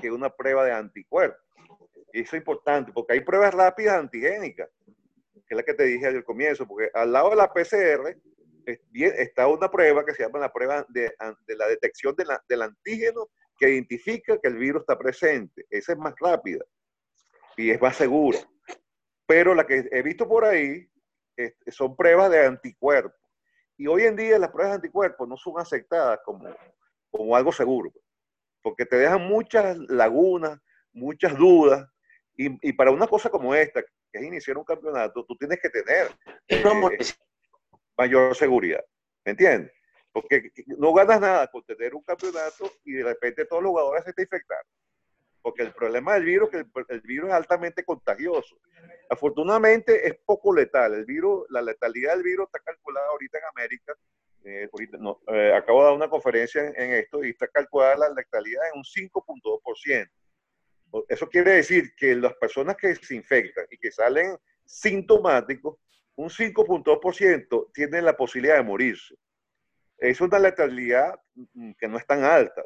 que 0.01 0.11
una 0.11 0.29
prueba 0.29 0.65
de 0.65 0.71
anticuerpos. 0.71 1.44
Eso 2.21 2.37
es 2.37 2.39
importante, 2.39 2.93
porque 2.93 3.11
hay 3.11 3.19
pruebas 3.19 3.53
rápidas 3.53 3.97
antigénicas, 3.97 4.69
que 5.33 5.41
es 5.49 5.57
la 5.57 5.63
que 5.63 5.73
te 5.73 5.83
dije 5.83 6.07
al 6.07 6.23
comienzo, 6.23 6.65
porque 6.65 6.89
al 6.93 7.11
lado 7.11 7.31
de 7.31 7.35
la 7.35 7.51
PCR 7.51 8.17
está 8.65 9.47
una 9.47 9.69
prueba 9.69 10.05
que 10.05 10.13
se 10.13 10.23
llama 10.23 10.39
la 10.39 10.51
prueba 10.51 10.85
de, 10.87 11.13
la 11.47 11.67
detección 11.67 12.15
del 12.15 12.61
antígeno 12.61 13.27
que 13.59 13.69
identifica 13.69 14.39
que 14.39 14.47
el 14.47 14.55
virus 14.55 14.83
está 14.83 14.97
presente. 14.97 15.65
Esa 15.69 15.91
es 15.91 15.97
más 15.97 16.13
rápida 16.17 16.63
y 17.57 17.71
es 17.71 17.81
más 17.81 17.97
segura. 17.97 18.39
Pero 19.27 19.53
la 19.53 19.67
que 19.67 19.85
he 19.91 20.01
visto 20.01 20.25
por 20.25 20.45
ahí 20.45 20.89
son 21.67 21.97
pruebas 21.97 22.31
de 22.31 22.45
anticuerpos. 22.45 23.19
Y 23.75 23.87
hoy 23.87 24.03
en 24.03 24.15
día 24.15 24.39
las 24.39 24.51
pruebas 24.51 24.71
de 24.71 24.75
anticuerpos 24.75 25.27
no 25.27 25.35
son 25.35 25.59
aceptadas 25.59 26.21
como, 26.23 26.47
como 27.11 27.35
algo 27.35 27.51
seguro, 27.51 27.91
porque 28.61 28.85
te 28.85 28.95
dejan 28.95 29.27
muchas 29.27 29.77
lagunas, 29.89 30.57
muchas 30.93 31.37
dudas, 31.37 31.85
y, 32.37 32.73
para 32.73 32.91
una 32.91 33.07
cosa 33.07 33.29
como 33.29 33.55
esta, 33.55 33.81
que 33.81 33.89
es 34.11 34.23
iniciar 34.23 34.57
un 34.57 34.63
campeonato, 34.63 35.25
tú 35.25 35.35
tienes 35.37 35.59
que 35.61 35.69
tener 35.69 36.09
eh, 36.47 36.63
mayor 37.97 38.35
seguridad, 38.35 38.83
¿me 39.23 39.31
entiendes? 39.31 39.71
Porque 40.11 40.51
no 40.77 40.93
ganas 40.93 41.19
nada 41.19 41.47
con 41.47 41.63
tener 41.63 41.93
un 41.93 42.03
campeonato 42.03 42.71
y 42.83 42.93
de 42.93 43.03
repente 43.03 43.45
todos 43.45 43.63
los 43.63 43.71
jugadores 43.71 44.05
se 44.05 44.13
te 44.13 44.23
infectan. 44.23 44.59
Porque 45.41 45.61
el 45.63 45.73
problema 45.73 46.15
del 46.15 46.25
virus 46.25 46.53
es 46.53 46.63
que 46.63 46.93
el, 46.93 47.01
virus 47.01 47.29
es 47.29 47.35
altamente 47.35 47.83
contagioso. 47.83 48.57
Afortunadamente 49.09 50.07
es 50.07 50.15
poco 50.25 50.53
letal. 50.55 50.93
El 50.93 51.05
virus, 51.05 51.45
la 51.49 51.61
letalidad 51.61 52.13
del 52.13 52.23
virus 52.23 52.47
está 52.47 52.59
calculada 52.59 53.07
ahorita 53.09 53.37
en 53.37 53.43
América 53.45 53.93
eh, 54.45 54.69
eh, 55.33 55.53
acabo 55.55 55.79
de 55.79 55.85
dar 55.85 55.95
una 55.95 56.07
conferencia 56.07 56.67
en, 56.67 56.91
esto 56.91 57.23
y 57.23 57.29
está 57.31 57.47
calculada 57.47 57.97
la 57.97 58.09
letalidad 58.09 58.61
en 58.71 58.77
un 58.77 58.83
5.2%. 58.83 60.07
Eso 61.07 61.27
quiere 61.27 61.51
decir 61.51 61.93
que 61.95 62.15
las 62.15 62.33
personas 62.35 62.75
que 62.75 62.95
se 62.95 63.15
infectan 63.15 63.65
y 63.69 63.77
que 63.77 63.91
salen 63.91 64.37
sintomáticos, 64.65 65.77
un 66.15 66.29
5.2% 66.29 67.71
tienen 67.73 68.05
la 68.05 68.15
posibilidad 68.15 68.57
de 68.57 68.63
morirse. 68.63 69.15
Es 69.97 70.21
una 70.21 70.39
letalidad 70.39 71.19
mm, 71.53 71.71
que 71.77 71.87
no 71.87 71.97
es 71.97 72.05
tan 72.05 72.23
alta. 72.23 72.63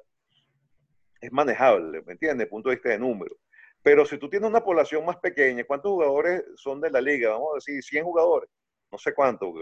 Es 1.20 1.32
manejable, 1.32 2.02
¿me 2.06 2.14
entiendes? 2.14 2.38
Desde 2.38 2.44
el 2.44 2.50
punto 2.50 2.70
de 2.70 2.76
vista 2.76 2.90
de 2.90 3.00
número. 3.00 3.36
Pero 3.82 4.06
si 4.06 4.18
tú 4.18 4.30
tienes 4.30 4.50
una 4.50 4.64
población 4.64 5.06
más 5.06 5.18
pequeña, 5.18 5.64
¿cuántos 5.64 5.92
jugadores 5.92 6.44
son 6.56 6.82
de 6.82 6.92
la 6.92 7.02
liga? 7.02 7.32
Vamos 7.32 7.50
a 7.54 7.56
decir 7.56 7.84
100 7.84 8.04
jugadores. 8.04 8.50
No 8.92 8.98
sé 8.98 9.14
cuántos, 9.14 9.54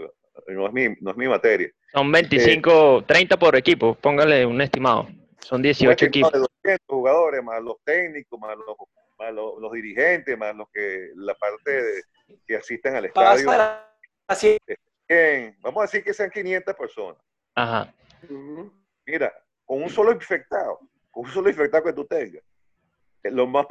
no 0.48 0.66
es 0.66 0.72
mi, 0.72 0.88
no 1.00 1.10
es 1.10 1.16
mi 1.16 1.28
materia. 1.28 1.70
Son 1.92 2.10
25, 2.10 3.04
30 3.06 3.36
por 3.36 3.56
equipo, 3.56 3.94
póngale 3.94 4.46
un 4.46 4.60
estimado. 4.60 5.08
Son 5.48 5.62
18 5.62 6.04
equipos. 6.04 6.30
De 6.30 6.40
200 6.40 6.86
jugadores, 6.86 7.42
más 7.42 7.62
los 7.62 7.82
técnicos, 7.82 8.38
más 8.38 8.54
los, 8.54 8.76
más 9.18 9.32
los, 9.32 9.72
dirigentes, 9.72 10.36
más 10.36 10.54
los 10.54 10.68
que 10.68 11.10
la 11.14 11.34
parte 11.36 12.02
que 12.46 12.56
asisten 12.56 12.96
al 12.96 13.06
estadio. 13.06 13.50
Así. 14.26 14.58
Vamos 15.60 15.78
a 15.78 15.86
decir 15.86 16.04
que 16.04 16.12
sean 16.12 16.28
500 16.28 16.74
personas. 16.74 17.22
Ajá. 17.54 17.94
Mira, 19.06 19.32
con 19.64 19.82
un 19.82 19.88
solo 19.88 20.12
infectado, 20.12 20.80
con 21.10 21.24
un 21.24 21.30
solo 21.30 21.48
infectado 21.48 21.84
que 21.84 21.92
tú 21.94 22.04
tengas, 22.04 22.44
eh, 23.22 23.30
lo 23.30 23.46
más, 23.46 23.64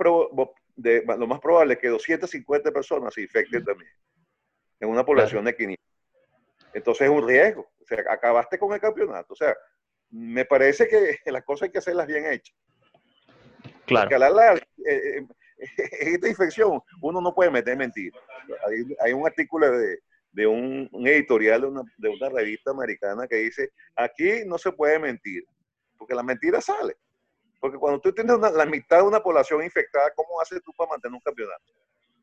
de, 0.75 1.03
lo 1.05 1.27
más 1.27 1.39
probable 1.39 1.75
es 1.75 1.79
que 1.79 1.89
250 1.89 2.71
personas 2.71 3.13
se 3.13 3.21
infecten 3.21 3.63
también 3.63 3.91
en 4.79 4.89
una 4.89 5.05
población 5.05 5.45
de 5.45 5.55
500. 5.55 5.85
Entonces 6.73 7.05
es 7.07 7.13
un 7.13 7.27
riesgo. 7.27 7.69
O 7.79 7.85
sea, 7.85 8.03
acabaste 8.09 8.57
con 8.57 8.73
el 8.73 8.81
campeonato. 8.81 9.33
O 9.33 9.35
sea, 9.35 9.55
me 10.09 10.45
parece 10.45 10.87
que 10.87 11.19
las 11.31 11.43
cosas 11.43 11.67
hay 11.67 11.71
que 11.71 11.79
hacerlas 11.79 12.07
bien 12.07 12.25
hechas. 12.25 12.55
Claro. 13.85 14.09
Porque 14.09 14.19
la, 14.19 14.53
eh, 14.53 14.61
eh, 14.85 15.27
esta 15.99 16.27
infección 16.27 16.81
uno 17.01 17.21
no 17.21 17.33
puede 17.33 17.49
meter 17.49 17.77
mentiras. 17.77 18.21
Hay, 19.03 19.13
un 19.13 19.25
artículo 19.25 19.69
de, 19.71 19.99
de 20.31 20.47
un, 20.47 20.89
editorial 21.05 21.61
de 21.61 21.67
una, 21.67 21.81
de 21.97 22.09
una, 22.09 22.29
revista 22.29 22.71
americana 22.71 23.27
que 23.27 23.37
dice, 23.37 23.71
aquí 23.95 24.45
no 24.45 24.57
se 24.57 24.71
puede 24.71 24.99
mentir, 24.99 25.43
porque 25.97 26.15
la 26.15 26.23
mentira 26.23 26.61
sale. 26.61 26.95
Porque 27.59 27.77
cuando 27.77 27.99
tú 27.99 28.13
tienes 28.13 28.37
la 28.37 28.65
mitad 28.65 28.97
de 28.97 29.03
una 29.03 29.19
población 29.19 29.63
infectada, 29.63 30.11
¿cómo 30.15 30.39
haces 30.39 30.61
tú 30.63 30.71
para 30.77 30.91
mantener 30.91 31.15
un 31.15 31.21
campeonato? 31.21 31.63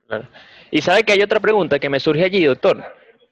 Claro. 0.06 0.28
Y 0.70 0.80
sabe 0.80 1.02
que 1.02 1.12
hay 1.12 1.22
otra 1.22 1.40
pregunta 1.40 1.78
que 1.78 1.88
me 1.88 1.98
surge 1.98 2.24
allí, 2.24 2.44
doctor. 2.44 2.84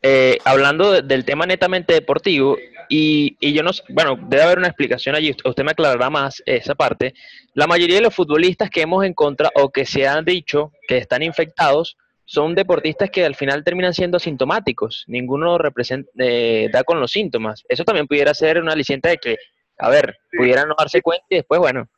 Eh, 0.03 0.39
hablando 0.45 1.01
del 1.01 1.25
tema 1.25 1.47
netamente 1.47 1.95
deportivo, 1.95 2.57
y, 2.95 3.55
yo 3.55 3.63
no 3.63 3.73
sé, 3.73 3.83
bueno, 3.89 4.19
debe 4.29 4.43
haber 4.43 4.59
una 4.59 4.69
explicación 4.69 5.15
allí, 5.15 5.35
usted 5.45 5.65
me 5.65 5.71
aclarará 5.71 6.11
más 6.11 6.43
esa 6.45 6.75
parte. 6.75 7.15
La 7.55 7.67
mayoría 7.67 7.97
de 7.97 8.03
los 8.03 8.15
futbolistas 8.15 8.69
que 8.69 8.83
hemos 8.83 9.03
encontrado 9.07 9.51
o 9.55 9.71
que 9.71 9.87
se 9.87 10.07
han 10.07 10.27
dicho 10.27 10.73
que 10.87 10.99
están 10.99 11.23
infectados 11.23 11.97
son 12.27 12.55
deportistas 12.55 13.11
que 13.11 13.25
al 13.25 13.35
final 13.35 13.65
terminan 13.65 13.95
siendo 13.95 14.19
asintomáticos, 14.19 15.05
ninguno 15.07 15.57
representa, 15.57 16.11
eh, 16.19 16.69
da 16.71 16.85
con 16.85 17.01
los 17.01 17.11
síntomas. 17.11 17.65
Eso 17.67 17.83
también 17.85 18.07
pudiera 18.07 18.35
ser 18.35 18.61
una 18.61 18.75
aliciente 18.75 19.09
de 19.09 19.17
que, 19.17 19.37
a 19.79 19.89
ver, 19.89 20.19
pudieran 20.37 20.69
no 20.69 20.75
darse 20.77 21.01
cuenta 21.01 21.25
y 21.31 21.37
después, 21.37 21.61
bueno. 21.61 21.89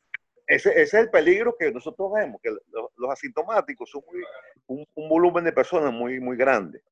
Ese, 0.46 0.80
es 0.80 0.94
el 0.94 1.10
peligro 1.10 1.56
que 1.58 1.72
nosotros 1.72 2.12
vemos, 2.14 2.40
que 2.40 2.50
los, 2.50 3.10
asintomáticos 3.10 3.90
son 3.90 4.02
un, 4.68 4.86
un, 4.94 5.08
volumen 5.08 5.42
de 5.42 5.52
personas 5.52 5.92
muy, 5.92 6.20
muy 6.20 6.36
grande. 6.36 6.82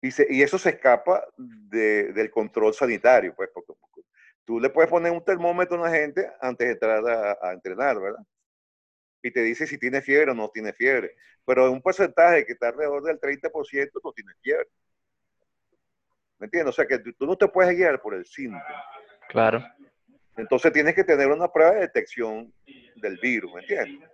Y, 0.00 0.42
eso 0.42 0.58
se 0.58 0.70
escapa 0.70 1.26
del 1.36 2.30
control 2.30 2.74
sanitario, 2.74 3.34
pues, 3.34 3.50
porque, 3.52 3.72
tú 4.44 4.60
le 4.60 4.70
puedes 4.70 4.90
poner 4.90 5.10
un 5.10 5.24
termómetro 5.24 5.76
a 5.76 5.80
una 5.80 5.90
gente 5.90 6.30
antes 6.40 6.66
de 6.66 6.72
entrar 6.74 7.02
a, 7.42 7.52
entrenar, 7.52 8.00
¿verdad? 8.00 8.24
Y 9.22 9.30
te 9.30 9.42
dice 9.42 9.66
si 9.66 9.78
tiene 9.78 10.00
fiebre 10.00 10.30
o 10.30 10.34
no 10.34 10.48
tiene 10.50 10.72
fiebre. 10.72 11.16
Pero 11.44 11.70
un 11.72 11.82
porcentaje 11.82 12.46
que 12.46 12.52
está 12.52 12.68
alrededor 12.68 13.02
del 13.02 13.18
30% 13.18 13.90
no 14.04 14.12
tiene 14.12 14.32
fiebre. 14.40 14.68
¿Me 16.38 16.44
entiendes? 16.44 16.70
O 16.70 16.76
sea 16.76 16.86
que 16.86 16.98
tú 16.98 17.26
no 17.26 17.36
te 17.36 17.48
puedes 17.48 17.76
guiar 17.76 18.00
por 18.00 18.14
el 18.14 18.24
síntoma. 18.24 18.84
Claro. 19.28 19.64
Entonces 20.36 20.72
tienes 20.72 20.94
que 20.94 21.02
tener 21.02 21.28
una 21.28 21.50
prueba 21.50 21.72
de 21.72 21.80
detección 21.80 22.52
del 22.96 23.16
virus, 23.18 23.52
¿me 23.54 23.62
entiendes? 23.62 24.08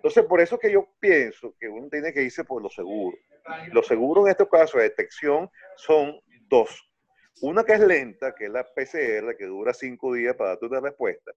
Entonces, 0.00 0.24
por 0.24 0.40
eso 0.40 0.58
que 0.58 0.72
yo 0.72 0.88
pienso 0.98 1.54
que 1.60 1.68
uno 1.68 1.86
tiene 1.90 2.10
que 2.10 2.22
irse 2.22 2.42
por 2.42 2.62
lo 2.62 2.70
seguro. 2.70 3.18
Los 3.70 3.86
seguros 3.86 4.24
en 4.24 4.30
estos 4.30 4.48
casos 4.48 4.76
de 4.76 4.84
detección 4.88 5.50
son 5.76 6.18
dos. 6.48 6.90
Una 7.42 7.64
que 7.64 7.74
es 7.74 7.80
lenta, 7.80 8.34
que 8.34 8.46
es 8.46 8.50
la 8.50 8.64
PCR, 8.64 9.36
que 9.36 9.44
dura 9.44 9.74
cinco 9.74 10.14
días 10.14 10.34
para 10.36 10.50
darte 10.50 10.64
una 10.64 10.80
respuesta. 10.80 11.32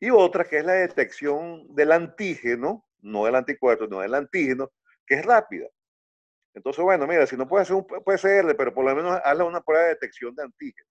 Y 0.00 0.08
otra 0.08 0.46
que 0.46 0.60
es 0.60 0.64
la 0.64 0.72
detección 0.72 1.74
del 1.74 1.92
antígeno, 1.92 2.86
no 3.02 3.26
del 3.26 3.34
anticuerpo, 3.34 3.86
no 3.86 4.00
del 4.00 4.14
antígeno, 4.14 4.72
que 5.06 5.16
es 5.16 5.26
rápida. 5.26 5.68
Entonces, 6.54 6.82
bueno, 6.82 7.06
mira, 7.06 7.26
si 7.26 7.36
no 7.36 7.46
puedes 7.46 7.68
hacer 7.70 7.76
un 7.76 7.86
PCR, 7.86 8.56
pero 8.56 8.72
por 8.72 8.86
lo 8.86 8.96
menos 8.96 9.20
hazle 9.22 9.44
una 9.44 9.60
prueba 9.60 9.84
de 9.84 9.90
detección 9.90 10.34
de 10.34 10.44
antígeno. 10.44 10.88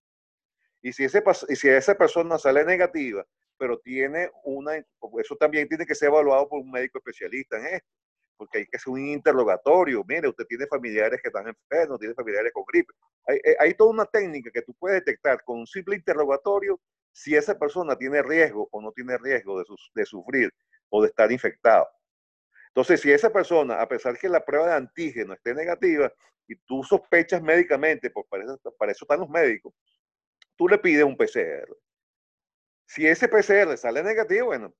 Y 0.80 0.92
si, 0.92 1.02
ese, 1.02 1.24
y 1.48 1.56
si 1.56 1.68
esa 1.68 1.96
persona 1.96 2.38
sale 2.38 2.64
negativa, 2.64 3.26
pero 3.58 3.78
tiene 3.78 4.30
una, 4.44 4.76
eso 4.76 5.36
también 5.38 5.68
tiene 5.68 5.86
que 5.86 5.94
ser 5.94 6.08
evaluado 6.08 6.48
por 6.48 6.60
un 6.60 6.70
médico 6.70 6.98
especialista 6.98 7.58
en 7.58 7.76
esto, 7.76 7.88
porque 8.36 8.58
hay 8.58 8.66
que 8.66 8.76
hacer 8.76 8.92
un 8.92 9.06
interrogatorio. 9.06 10.04
Mire, 10.06 10.28
usted 10.28 10.44
tiene 10.46 10.66
familiares 10.66 11.20
que 11.22 11.28
están 11.28 11.46
enfermos, 11.48 11.98
tiene 11.98 12.14
familiares 12.14 12.52
con 12.52 12.64
gripe. 12.66 12.92
Hay, 13.26 13.36
eh, 13.44 13.56
hay 13.58 13.74
toda 13.74 13.90
una 13.90 14.06
técnica 14.06 14.50
que 14.50 14.62
tú 14.62 14.74
puedes 14.74 15.04
detectar 15.04 15.42
con 15.44 15.60
un 15.60 15.66
simple 15.66 15.96
interrogatorio 15.96 16.80
si 17.12 17.36
esa 17.36 17.56
persona 17.58 17.96
tiene 17.96 18.22
riesgo 18.22 18.68
o 18.72 18.82
no 18.82 18.92
tiene 18.92 19.16
riesgo 19.18 19.58
de, 19.58 19.64
de 19.94 20.04
sufrir 20.04 20.52
o 20.88 21.02
de 21.02 21.08
estar 21.08 21.30
infectado. 21.30 21.86
Entonces, 22.68 23.00
si 23.00 23.12
esa 23.12 23.32
persona, 23.32 23.80
a 23.80 23.88
pesar 23.88 24.18
que 24.18 24.28
la 24.28 24.44
prueba 24.44 24.66
de 24.66 24.74
antígeno 24.74 25.32
esté 25.32 25.54
negativa 25.54 26.12
y 26.48 26.56
tú 26.56 26.82
sospechas 26.82 27.40
médicamente, 27.40 28.10
pues 28.10 28.26
para 28.28 28.42
eso 28.90 29.04
están 29.04 29.20
los 29.20 29.28
médicos, 29.28 29.72
tú 30.56 30.68
le 30.68 30.78
pides 30.78 31.04
un 31.04 31.16
PCR. 31.16 31.68
Si 32.86 33.06
ese 33.06 33.28
PCR 33.28 33.76
sale 33.76 34.02
negativo, 34.02 34.46
bueno, 34.46 34.74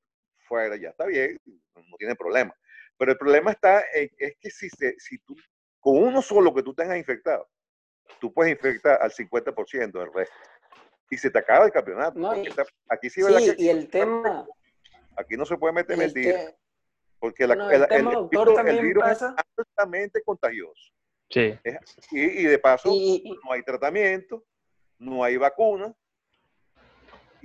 fuera, 0.46 0.76
ya 0.76 0.90
está 0.90 1.06
bien, 1.06 1.40
no 1.44 1.96
tiene 1.98 2.14
problema. 2.14 2.54
Pero 2.96 3.12
el 3.12 3.18
problema 3.18 3.50
está 3.50 3.82
en, 3.92 4.10
es 4.18 4.36
que 4.40 4.50
si, 4.50 4.68
si 4.98 5.18
tú, 5.18 5.34
con 5.80 5.98
uno 5.98 6.22
solo 6.22 6.54
que 6.54 6.62
tú 6.62 6.74
tengas 6.74 6.96
infectado, 6.96 7.48
tú 8.20 8.32
puedes 8.32 8.52
infectar 8.52 9.00
al 9.00 9.10
50% 9.10 9.92
del 9.92 10.12
resto. 10.12 10.36
Y 11.10 11.16
se 11.16 11.30
te 11.30 11.38
acaba 11.38 11.66
el 11.66 11.72
campeonato. 11.72 12.18
aquí 12.88 13.10
sí, 13.10 13.20
y 13.58 13.68
el 13.68 13.88
tema... 13.88 14.46
Aquí 15.16 15.36
no 15.36 15.44
se 15.44 15.56
puede 15.56 15.74
meter 15.74 15.96
mentira. 15.96 16.52
Porque 17.18 17.44
el, 17.44 17.56
virus, 18.80 19.04
es 19.10 19.22
altamente 19.22 20.22
contagioso. 20.22 20.92
Sí. 21.30 21.58
Y, 22.10 22.44
de 22.44 22.58
paso, 22.58 22.90
no 22.90 23.52
hay 23.52 23.62
tratamiento, 23.62 24.44
no 24.98 25.24
hay 25.24 25.36
vacuna. 25.36 25.94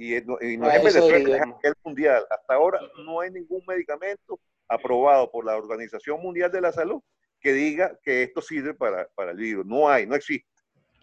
Y, 0.02 0.22
no, 0.22 0.40
es 0.40 0.50
en 0.50 0.62
Venezuela, 0.62 1.58
es 1.62 1.74
mundial. 1.84 2.26
Hasta 2.30 2.54
ahora 2.54 2.80
no 3.04 3.20
hay 3.20 3.32
ningún 3.32 3.62
medicamento 3.68 4.40
aprobado 4.66 5.30
por 5.30 5.44
la 5.44 5.58
Organización 5.58 6.22
Mundial 6.22 6.50
de 6.50 6.62
la 6.62 6.72
Salud 6.72 7.02
que 7.42 7.52
diga 7.52 8.00
que 8.02 8.24
esto 8.24 8.42
sirve 8.42 8.74
para, 8.74 9.10
para 9.14 9.32
el 9.32 9.38
virus. 9.38 9.66
No 9.66 9.90
hay, 9.90 10.08
no 10.08 10.16
existe. 10.16 10.48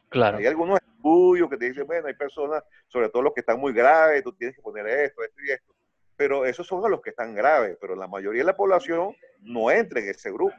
Claro. 0.08 0.38
Hay 0.38 0.46
algunos 0.46 0.80
estudios 0.80 1.50
que 1.50 1.58
te 1.58 1.66
dicen, 1.66 1.86
bueno, 1.86 2.08
hay 2.08 2.14
personas, 2.14 2.64
sobre 2.86 3.10
todo 3.10 3.20
los 3.20 3.34
que 3.34 3.40
están 3.40 3.60
muy 3.60 3.74
graves, 3.74 4.24
tú 4.24 4.32
tienes 4.32 4.56
que 4.56 4.62
poner 4.62 4.86
esto, 4.86 5.22
esto 5.22 5.42
y 5.46 5.50
esto. 5.50 5.74
Pero 6.16 6.46
esos 6.46 6.66
son 6.66 6.90
los 6.90 7.02
que 7.02 7.10
están 7.10 7.34
graves, 7.34 7.76
pero 7.78 7.94
la 7.96 8.08
mayoría 8.08 8.40
de 8.40 8.46
la 8.46 8.56
población 8.56 9.14
no 9.40 9.70
entra 9.70 10.00
en 10.00 10.08
ese 10.08 10.32
grupo. 10.32 10.56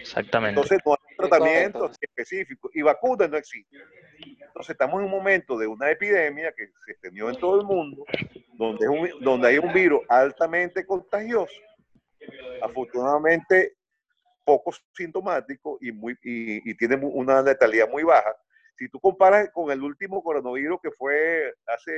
Exactamente. 0.00 0.60
Entonces 0.60 0.78
no 0.84 0.92
hay 0.92 1.16
tratamiento 1.16 1.90
específico 2.00 2.70
y 2.74 2.82
vacunas 2.82 3.30
no 3.30 3.36
existen. 3.36 3.80
Entonces 4.18 4.70
estamos 4.70 5.00
en 5.00 5.06
un 5.06 5.10
momento 5.10 5.58
de 5.58 5.66
una 5.66 5.90
epidemia 5.90 6.52
que 6.52 6.68
se 6.84 6.92
extendió 6.92 7.28
en 7.28 7.36
todo 7.36 7.60
el 7.60 7.66
mundo, 7.66 8.04
donde, 8.52 8.88
un, 8.88 9.10
donde 9.20 9.48
hay 9.48 9.58
un 9.58 9.72
virus 9.72 10.00
altamente 10.08 10.86
contagioso. 10.86 11.54
Afortunadamente 12.62 13.76
poco 14.44 14.72
sintomático 14.92 15.78
y, 15.80 15.90
muy, 15.90 16.12
y, 16.22 16.70
y 16.70 16.74
tiene 16.76 16.96
una 16.96 17.42
letalidad 17.42 17.88
muy 17.88 18.02
baja. 18.02 18.34
Si 18.76 18.88
tú 18.88 19.00
comparas 19.00 19.50
con 19.52 19.70
el 19.70 19.82
último 19.82 20.22
coronavirus 20.22 20.80
que 20.82 20.90
fue 20.90 21.54
hace 21.66 21.92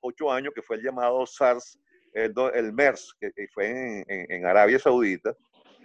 ocho 0.00 0.32
años, 0.32 0.52
que 0.54 0.62
fue 0.62 0.76
el 0.76 0.82
llamado 0.82 1.26
SARS, 1.26 1.78
el, 2.12 2.34
el 2.54 2.72
MERS, 2.72 3.14
que, 3.20 3.32
fue 3.52 3.68
en, 3.68 4.04
en, 4.08 4.46
Arabia 4.46 4.78
Saudita, 4.78 5.34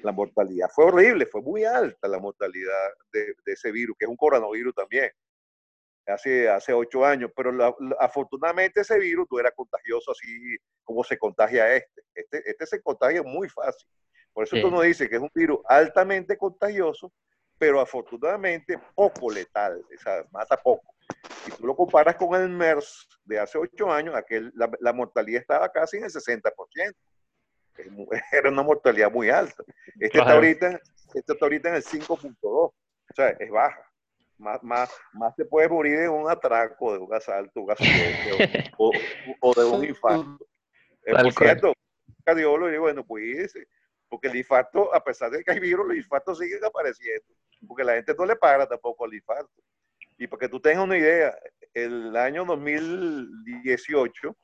la 0.05 0.11
mortalidad 0.11 0.69
fue 0.73 0.85
horrible, 0.85 1.25
fue 1.25 1.41
muy 1.41 1.65
alta 1.65 2.07
la 2.07 2.19
mortalidad 2.19 2.89
de, 3.11 3.35
de 3.45 3.53
ese 3.53 3.71
virus, 3.71 3.95
que 3.97 4.05
es 4.05 4.09
un 4.09 4.17
coronavirus 4.17 4.73
también, 4.73 5.11
hace, 6.07 6.49
hace 6.49 6.73
ocho 6.73 7.05
años, 7.05 7.31
pero 7.35 7.51
afortunadamente 7.99 8.81
ese 8.81 8.97
virus 8.99 9.27
no 9.31 9.39
era 9.39 9.51
contagioso 9.51 10.11
así 10.11 10.57
como 10.83 11.03
se 11.03 11.17
contagia 11.17 11.75
este. 11.75 12.03
Este, 12.13 12.49
este 12.49 12.65
se 12.65 12.81
contagia 12.81 13.23
muy 13.23 13.49
fácil. 13.49 13.87
Por 14.33 14.43
eso 14.43 14.57
tú 14.61 14.69
nos 14.69 14.83
dices 14.83 15.09
que 15.09 15.15
es 15.15 15.21
un 15.21 15.31
virus 15.33 15.59
altamente 15.67 16.37
contagioso, 16.37 17.11
pero 17.57 17.79
afortunadamente 17.79 18.77
poco 18.93 19.31
letal, 19.31 19.81
o 19.81 20.01
sea, 20.01 20.25
mata 20.31 20.57
poco. 20.57 20.93
Si 21.45 21.51
tú 21.51 21.65
lo 21.65 21.75
comparas 21.75 22.15
con 22.15 22.39
el 22.39 22.49
MERS 22.49 23.07
de 23.23 23.39
hace 23.39 23.57
ocho 23.57 23.91
años, 23.91 24.13
aquel, 24.13 24.51
la, 24.55 24.93
mortalidad 24.93 25.41
estaba 25.41 25.71
casi 25.71 25.97
en 25.97 26.03
el 26.03 26.09
60%. 26.11 26.51
Era 28.31 28.49
una 28.49 28.63
mortalidad 28.63 29.11
muy 29.11 29.29
alta. 29.29 29.63
Este, 29.99 30.19
está 30.19 30.33
ahorita, 30.33 30.81
este 31.13 31.33
está 31.33 31.45
ahorita 31.45 31.69
en 31.69 31.75
el 31.75 31.83
5.2, 31.83 32.35
o 32.43 32.73
sea, 33.15 33.29
es 33.29 33.49
baja. 33.49 33.81
Más, 34.37 34.61
más, 34.63 34.89
más 35.13 35.33
te 35.35 35.45
puedes 35.45 35.71
morir 35.71 35.97
de 35.97 36.09
un 36.09 36.29
atraco, 36.29 36.91
de 36.91 36.99
un 36.99 37.13
asalto, 37.13 37.61
un 37.61 37.71
accidente 37.71 38.71
o, 38.77 38.91
o, 39.39 39.53
de 39.53 39.63
un 39.63 39.85
infarto. 39.85 40.45
Eh, 41.05 41.13
por 41.13 41.31
cierto, 41.31 41.73
cardiólogo, 42.25 42.69
y 42.69 42.77
bueno, 42.77 43.05
pues 43.05 43.53
porque 44.09 44.27
el 44.27 44.35
infarto, 44.35 44.93
a 44.93 45.03
pesar 45.03 45.31
de 45.31 45.43
que 45.43 45.51
hay 45.51 45.59
virus, 45.59 45.87
los 45.87 45.97
infartos 45.97 46.39
siguen 46.39 46.63
apareciendo, 46.63 47.33
porque 47.67 47.83
la 47.83 47.93
gente 47.93 48.13
no 48.17 48.25
le 48.25 48.35
para 48.35 48.67
tampoco 48.67 49.05
al 49.05 49.13
infarto. 49.13 49.51
Y 50.17 50.27
para 50.27 50.39
que 50.41 50.49
tú 50.49 50.59
tengas 50.59 50.83
una 50.83 50.97
idea, 50.97 51.37
el 51.73 52.15
año 52.15 52.45
2018, 52.45 54.35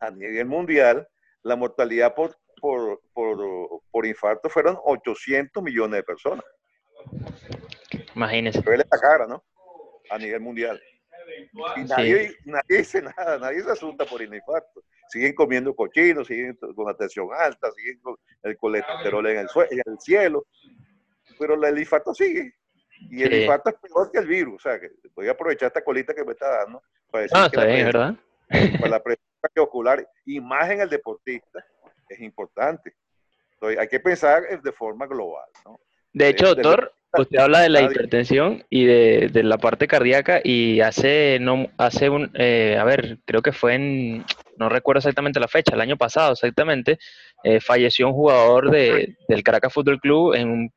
a 0.00 0.10
nivel 0.10 0.46
mundial, 0.46 1.08
la 1.42 1.56
mortalidad 1.56 2.14
por, 2.14 2.36
por, 2.60 3.00
por, 3.12 3.82
por 3.90 4.06
infarto 4.06 4.48
fueron 4.48 4.78
800 4.84 5.62
millones 5.62 5.98
de 5.98 6.02
personas. 6.02 6.44
Imagínense. 8.14 8.62
Pero 8.62 8.76
la 8.76 8.98
cara, 8.98 9.26
¿no? 9.26 9.44
A 10.10 10.18
nivel 10.18 10.40
mundial. 10.40 10.80
Y 11.76 11.84
nadie, 11.84 12.34
nadie 12.44 12.78
dice 12.78 13.02
nada, 13.02 13.38
nadie 13.38 13.62
se 13.62 13.70
asusta 13.70 14.04
por 14.04 14.22
el 14.22 14.34
infarto 14.34 14.82
siguen 15.08 15.34
comiendo 15.34 15.74
cochinos, 15.74 16.26
siguen 16.26 16.56
con 16.74 16.86
la 16.86 16.94
tensión 16.94 17.28
alta, 17.36 17.70
siguen 17.72 17.98
con 18.00 18.16
el 18.42 18.56
colesterol 18.56 19.26
en 19.26 19.38
el, 19.38 19.48
en 19.70 19.82
el 19.84 19.98
cielo, 20.00 20.46
pero 21.38 21.54
el 21.54 21.78
infarto 21.78 22.14
sigue. 22.14 22.54
Y 23.10 23.22
el 23.22 23.42
infarto 23.42 23.70
es 23.70 23.76
peor 23.76 24.10
que 24.10 24.18
el 24.18 24.26
virus. 24.26 24.56
O 24.56 24.58
sea, 24.58 24.80
que 24.80 24.90
voy 25.14 25.28
a 25.28 25.32
aprovechar 25.32 25.68
esta 25.68 25.84
colita 25.84 26.14
que 26.14 26.24
me 26.24 26.32
está 26.32 26.48
dando 26.58 26.82
para 27.10 27.22
decir 27.22 27.38
ah, 27.38 27.46
está 27.46 27.64
bien, 27.64 27.86
¿verdad? 27.86 28.14
Para 28.80 28.90
la 28.90 29.02
presión 29.02 29.26
ocular 29.58 30.06
y 30.24 30.40
más 30.40 30.68
en 30.70 30.80
el 30.80 30.90
deportista 30.90 31.64
es 32.14 32.20
importante. 32.20 32.94
Entonces, 33.54 33.78
hay 33.78 33.88
que 33.88 34.00
pensar 34.00 34.42
de 34.62 34.72
forma 34.72 35.06
global. 35.06 35.48
¿no? 35.64 35.80
De 36.12 36.28
hecho, 36.28 36.54
doctor, 36.54 36.92
usted 37.12 37.38
habla 37.38 37.60
de 37.60 37.68
la 37.68 37.82
hipertensión 37.82 38.64
y 38.70 38.84
de, 38.84 39.28
de, 39.32 39.42
la 39.42 39.58
parte 39.58 39.86
cardíaca 39.86 40.40
y 40.42 40.80
hace, 40.80 41.38
no, 41.40 41.68
hace 41.76 42.08
un, 42.08 42.30
eh, 42.34 42.76
a 42.78 42.84
ver, 42.84 43.18
creo 43.24 43.42
que 43.42 43.52
fue 43.52 43.74
en, 43.74 44.24
no 44.56 44.68
recuerdo 44.68 44.98
exactamente 44.98 45.40
la 45.40 45.48
fecha, 45.48 45.74
el 45.74 45.80
año 45.80 45.96
pasado 45.96 46.32
exactamente, 46.32 46.98
eh, 47.44 47.60
falleció 47.60 48.08
un 48.08 48.14
jugador 48.14 48.70
de, 48.70 49.16
del 49.28 49.42
Caracas 49.42 49.72
Fútbol 49.72 50.00
Club 50.00 50.34
en, 50.34 50.72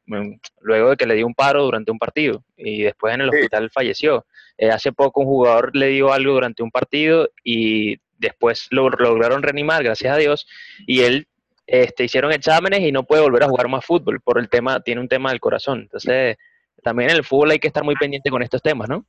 luego 0.60 0.92
de 0.92 0.98
que 0.98 1.08
le 1.08 1.16
dio 1.16 1.26
un 1.26 1.34
paro 1.34 1.64
durante 1.64 1.92
un 1.92 1.98
partido 1.98 2.44
y 2.56 2.84
después 2.84 3.14
en 3.14 3.22
el 3.22 3.30
hospital 3.30 3.70
falleció. 3.72 4.26
Eh, 4.58 4.70
hace 4.70 4.92
poco 4.92 5.22
un 5.22 5.28
jugador 5.28 5.76
le 5.76 5.88
dio 5.88 6.14
algo 6.14 6.34
durante 6.34 6.62
un 6.62 6.70
partido 6.70 7.30
y 7.44 7.98
después 8.22 8.68
lo 8.70 8.90
lograron 8.90 9.44
reanimar, 9.44 9.84
gracias 9.84 10.14
a 10.14 10.18
Dios, 10.18 10.48
y 10.86 11.02
él 11.02 11.28
este, 11.66 12.04
hicieron 12.04 12.32
exámenes 12.32 12.82
y 12.82 12.92
no 12.92 13.04
puede 13.04 13.22
volver 13.22 13.44
a 13.44 13.50
jugar 13.50 13.68
más 13.68 13.86
fútbol 13.86 14.22
por 14.22 14.40
el 14.40 14.50
tema, 14.50 14.82
tiene 14.82 15.02
un 15.02 15.08
tema 15.08 15.32
del 15.32 15.40
corazón. 15.40 15.82
Entonces, 15.82 16.38
también 16.84 17.10
en 17.10 17.18
el 17.18 17.24
fútbol 17.24 17.52
hay 17.52 17.60
que 17.60 17.68
estar 17.68 17.84
muy 17.84 17.96
pendiente 17.96 18.30
con 18.30 18.42
estos 18.42 18.62
temas, 18.62 18.90
¿no? 18.90 19.06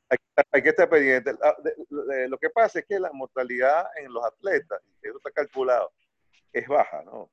Hay, 0.53 0.63
que 0.63 0.71
estar 0.71 0.89
pendiente. 0.89 1.33
Ah, 1.43 1.55
lo 2.29 2.39
que 2.39 2.51
pasa 2.51 2.81
es 2.81 2.87
que 2.87 2.99
la 2.99 3.11
mortalidad 3.13 3.87
en 3.97 4.13
los 4.13 4.25
atletas, 4.25 4.81
eso 5.03 5.17
está 5.17 5.31
calculado, 5.31 5.93
es 6.53 6.67
baja, 6.67 7.03
¿no? 7.05 7.31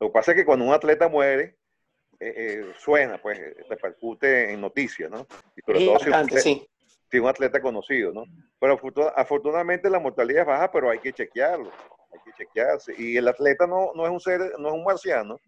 Lo 0.00 0.08
que 0.08 0.12
pasa 0.12 0.32
es 0.32 0.38
que 0.38 0.44
cuando 0.44 0.64
un 0.64 0.74
atleta 0.74 1.08
muere, 1.08 1.56
eh, 2.20 2.34
eh, 2.36 2.72
suena, 2.78 3.18
pues 3.18 3.38
repercute 3.68 4.52
en 4.52 4.60
noticias, 4.60 5.10
¿no? 5.10 5.26
Y 5.56 5.60
sobre 5.62 5.84
todo 5.86 6.38
si, 6.38 6.66
un 7.20 7.28
atleta 7.28 7.60
conocido, 7.60 8.12
¿no? 8.12 8.24
Pero 8.58 8.78
afortunadamente 9.16 9.90
la 9.90 9.98
mortalidad 9.98 10.42
es 10.42 10.46
baja, 10.46 10.70
pero 10.70 10.90
hay 10.90 10.98
que 10.98 11.12
chequearlo 11.12 11.70
hay 12.14 12.20
que 12.24 12.32
chequearse. 12.32 12.94
Y 12.96 13.16
el 13.16 13.28
atleta 13.28 13.66
no, 13.66 13.92
no 13.94 14.04
es 14.04 14.10
un 14.10 14.20
ser, 14.20 14.40
no 14.58 14.68
es 14.68 14.74
un 14.74 14.84
marciano, 14.84 15.40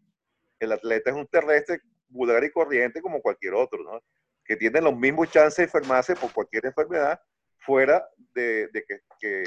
el 0.58 0.72
atleta 0.72 1.10
es 1.10 1.16
un 1.16 1.26
terrestre 1.26 1.80
vulgar 2.08 2.42
y 2.44 2.50
corriente 2.50 3.00
como 3.00 3.20
cualquier 3.20 3.54
otro, 3.54 3.82
¿no? 3.82 4.00
Que 4.44 4.56
tiene 4.56 4.80
los 4.80 4.96
mismos 4.96 5.30
chances 5.30 5.56
de 5.56 5.64
enfermarse 5.64 6.14
por 6.14 6.32
cualquier 6.32 6.66
enfermedad 6.66 7.20
fuera 7.58 8.06
de, 8.34 8.68
que, 9.18 9.44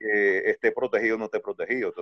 esté 0.00 0.70
protegido 0.72 1.16
o 1.16 1.18
no 1.18 1.24
esté 1.24 1.40
protegido. 1.40 1.92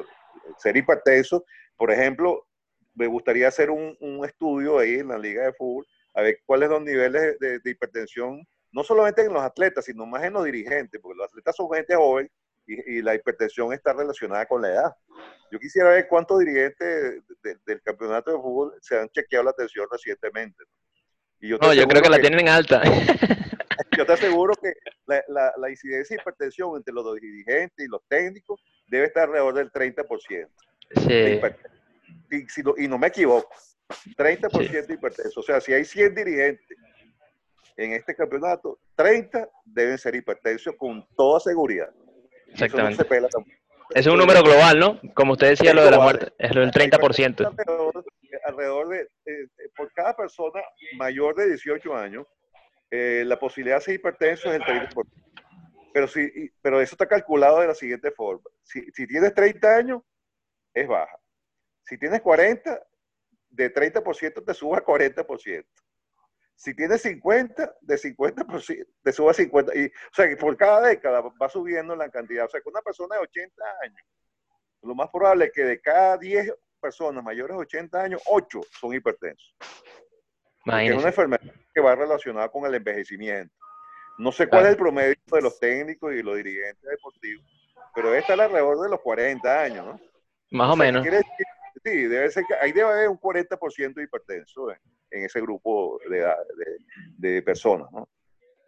ser 0.58 0.76
hipertenso, 0.76 1.44
por 1.76 1.90
ejemplo, 1.90 2.46
me 2.94 3.06
gustaría 3.06 3.48
hacer 3.48 3.70
un, 3.70 3.96
un, 4.00 4.24
estudio 4.24 4.78
ahí 4.78 4.96
en 4.96 5.08
la 5.08 5.18
liga 5.18 5.44
de 5.44 5.52
fútbol, 5.54 5.86
a 6.14 6.22
ver 6.22 6.40
cuáles 6.44 6.68
son 6.68 6.84
los 6.84 6.92
niveles 6.92 7.38
de 7.38 7.60
hipertensión, 7.64 8.46
no 8.72 8.84
solamente 8.84 9.22
en 9.22 9.32
los 9.32 9.42
atletas, 9.42 9.84
sino 9.84 10.06
más 10.06 10.24
en 10.24 10.34
los 10.34 10.44
dirigentes, 10.44 11.00
porque 11.00 11.18
los 11.18 11.28
atletas 11.28 11.56
son 11.56 11.70
gente 11.72 11.94
joven 11.94 12.30
y, 12.66 13.00
la 13.00 13.14
hipertensión 13.14 13.72
está 13.72 13.92
relacionada 13.92 14.44
con 14.46 14.62
la 14.62 14.68
edad. 14.68 14.96
Yo 15.50 15.58
quisiera 15.58 15.90
ver 15.90 16.08
cuántos 16.08 16.40
dirigentes 16.40 17.22
del 17.64 17.82
campeonato 17.82 18.32
de 18.32 18.38
fútbol 18.38 18.74
se 18.80 18.98
han 18.98 19.08
chequeado 19.10 19.44
la 19.44 19.52
tensión 19.52 19.86
recientemente. 19.90 20.64
Y 21.40 21.48
yo 21.48 21.58
no, 21.58 21.72
yo 21.72 21.86
creo 21.86 22.02
que, 22.02 22.10
la 22.10 22.18
tienen 22.18 22.48
alta. 22.48 22.82
yo 23.96 24.04
te 24.04 24.12
aseguro 24.12 24.54
que 24.54 24.72
la, 25.06 25.52
la, 25.56 25.70
incidencia 25.70 26.16
de 26.16 26.22
hipertensión 26.22 26.76
entre 26.76 26.92
los 26.92 27.14
dirigentes 27.14 27.86
y 27.86 27.88
los 27.88 28.00
técnicos 28.08 28.60
debe 28.88 29.06
estar 29.06 29.24
alrededor 29.24 29.54
del 29.54 29.70
30%. 29.70 30.48
Sí. 31.06 31.40
Y, 32.30 32.48
si 32.48 32.62
y 32.78 32.88
no 32.88 32.98
me 32.98 33.08
equivoco, 33.08 33.54
30% 34.16 34.86
de 34.86 34.94
hipertensión. 34.94 35.32
O 35.36 35.42
sea, 35.42 35.60
si 35.60 35.72
hay 35.72 35.84
100 35.84 36.14
dirigentes 36.14 36.76
en 37.76 37.92
este 37.92 38.14
campeonato, 38.14 38.78
30 38.96 39.48
deben 39.64 39.98
ser 39.98 40.14
hipertensos 40.14 40.74
con 40.76 41.06
toda 41.16 41.40
seguridad. 41.40 41.90
Exactamente. 42.48 43.04
es 43.94 44.06
un 44.06 44.18
número 44.18 44.42
global, 44.42 44.78
¿no? 44.78 45.00
Como 45.14 45.32
usted 45.32 45.50
decía, 45.50 45.74
lo 45.74 45.84
de 45.84 45.90
la 45.90 46.00
muerte, 46.00 46.32
es 46.38 46.54
lo 46.54 46.62
del 46.62 46.70
30%. 46.70 47.54
Alrededor, 48.44 48.88
de, 48.88 49.00
eh, 49.00 49.48
por 49.76 49.92
cada 49.92 50.16
persona 50.16 50.60
mayor 50.96 51.34
de 51.34 51.48
18 51.48 51.96
años, 51.96 52.26
eh, 52.90 53.24
la 53.26 53.38
posibilidad 53.38 53.76
de 53.76 53.82
ser 53.82 53.94
hipertenso 53.94 54.50
es 54.50 54.56
el 54.56 54.62
30%. 54.62 55.04
Pero, 55.92 56.08
si, 56.08 56.50
pero 56.60 56.80
eso 56.80 56.94
está 56.94 57.06
calculado 57.06 57.60
de 57.60 57.68
la 57.68 57.74
siguiente 57.74 58.10
forma. 58.10 58.44
Si, 58.62 58.82
si 58.92 59.06
tienes 59.06 59.34
30 59.34 59.76
años, 59.76 60.02
es 60.74 60.86
baja. 60.86 61.18
Si 61.84 61.98
tienes 61.98 62.20
40, 62.20 62.86
de 63.50 63.74
30% 63.74 64.44
te 64.44 64.54
suba 64.54 64.78
a 64.78 64.84
40% 64.84 65.64
si 66.56 66.74
tienes 66.74 67.02
50, 67.02 67.76
de 67.82 67.94
50%, 67.96 68.86
te 69.02 69.12
sube 69.12 69.30
a 69.30 69.34
50. 69.34 69.76
Y, 69.76 69.86
o 69.86 70.14
sea, 70.14 70.28
que 70.28 70.36
por 70.36 70.56
cada 70.56 70.88
década 70.88 71.20
va 71.20 71.48
subiendo 71.48 71.94
la 71.94 72.08
cantidad. 72.08 72.46
O 72.46 72.48
sea, 72.48 72.60
que 72.60 72.68
una 72.68 72.80
persona 72.80 73.16
de 73.16 73.22
80 73.22 73.62
años, 73.82 74.00
lo 74.82 74.94
más 74.94 75.10
probable 75.10 75.46
es 75.46 75.52
que 75.52 75.64
de 75.64 75.80
cada 75.80 76.16
10 76.16 76.52
personas 76.80 77.22
mayores 77.22 77.56
de 77.56 77.62
80 77.62 78.02
años, 78.02 78.22
8 78.26 78.60
son 78.80 78.94
hipertensos. 78.94 79.54
Es 80.64 80.96
una 80.96 81.08
enfermedad 81.08 81.54
que 81.72 81.80
va 81.80 81.94
relacionada 81.94 82.48
con 82.48 82.64
el 82.66 82.74
envejecimiento. 82.74 83.54
No 84.18 84.32
sé 84.32 84.48
cuál 84.48 84.64
es 84.64 84.70
el 84.70 84.76
promedio 84.76 85.14
de 85.30 85.42
los 85.42 85.60
técnicos 85.60 86.12
y 86.14 86.22
los 86.22 86.36
dirigentes 86.36 86.82
deportivos, 86.82 87.44
pero 87.94 88.08
debe 88.08 88.20
estar 88.20 88.40
alrededor 88.40 88.80
de 88.80 88.88
los 88.88 89.00
40 89.00 89.62
años, 89.62 89.86
¿no? 89.86 90.00
Más 90.50 90.72
o, 90.72 90.76
menos. 90.76 91.06
Sí, 91.86 92.06
debe 92.06 92.30
ser 92.30 92.44
que 92.44 92.54
ahí 92.54 92.72
debe 92.72 92.90
haber 92.90 93.08
un 93.08 93.18
40% 93.18 93.94
de 93.94 94.02
hipertenso 94.02 94.70
en, 94.70 94.78
ese 95.24 95.40
grupo 95.40 95.98
de, 96.10 96.18
de, 96.18 97.30
de 97.30 97.42
personas, 97.42 97.90
¿no? 97.92 98.08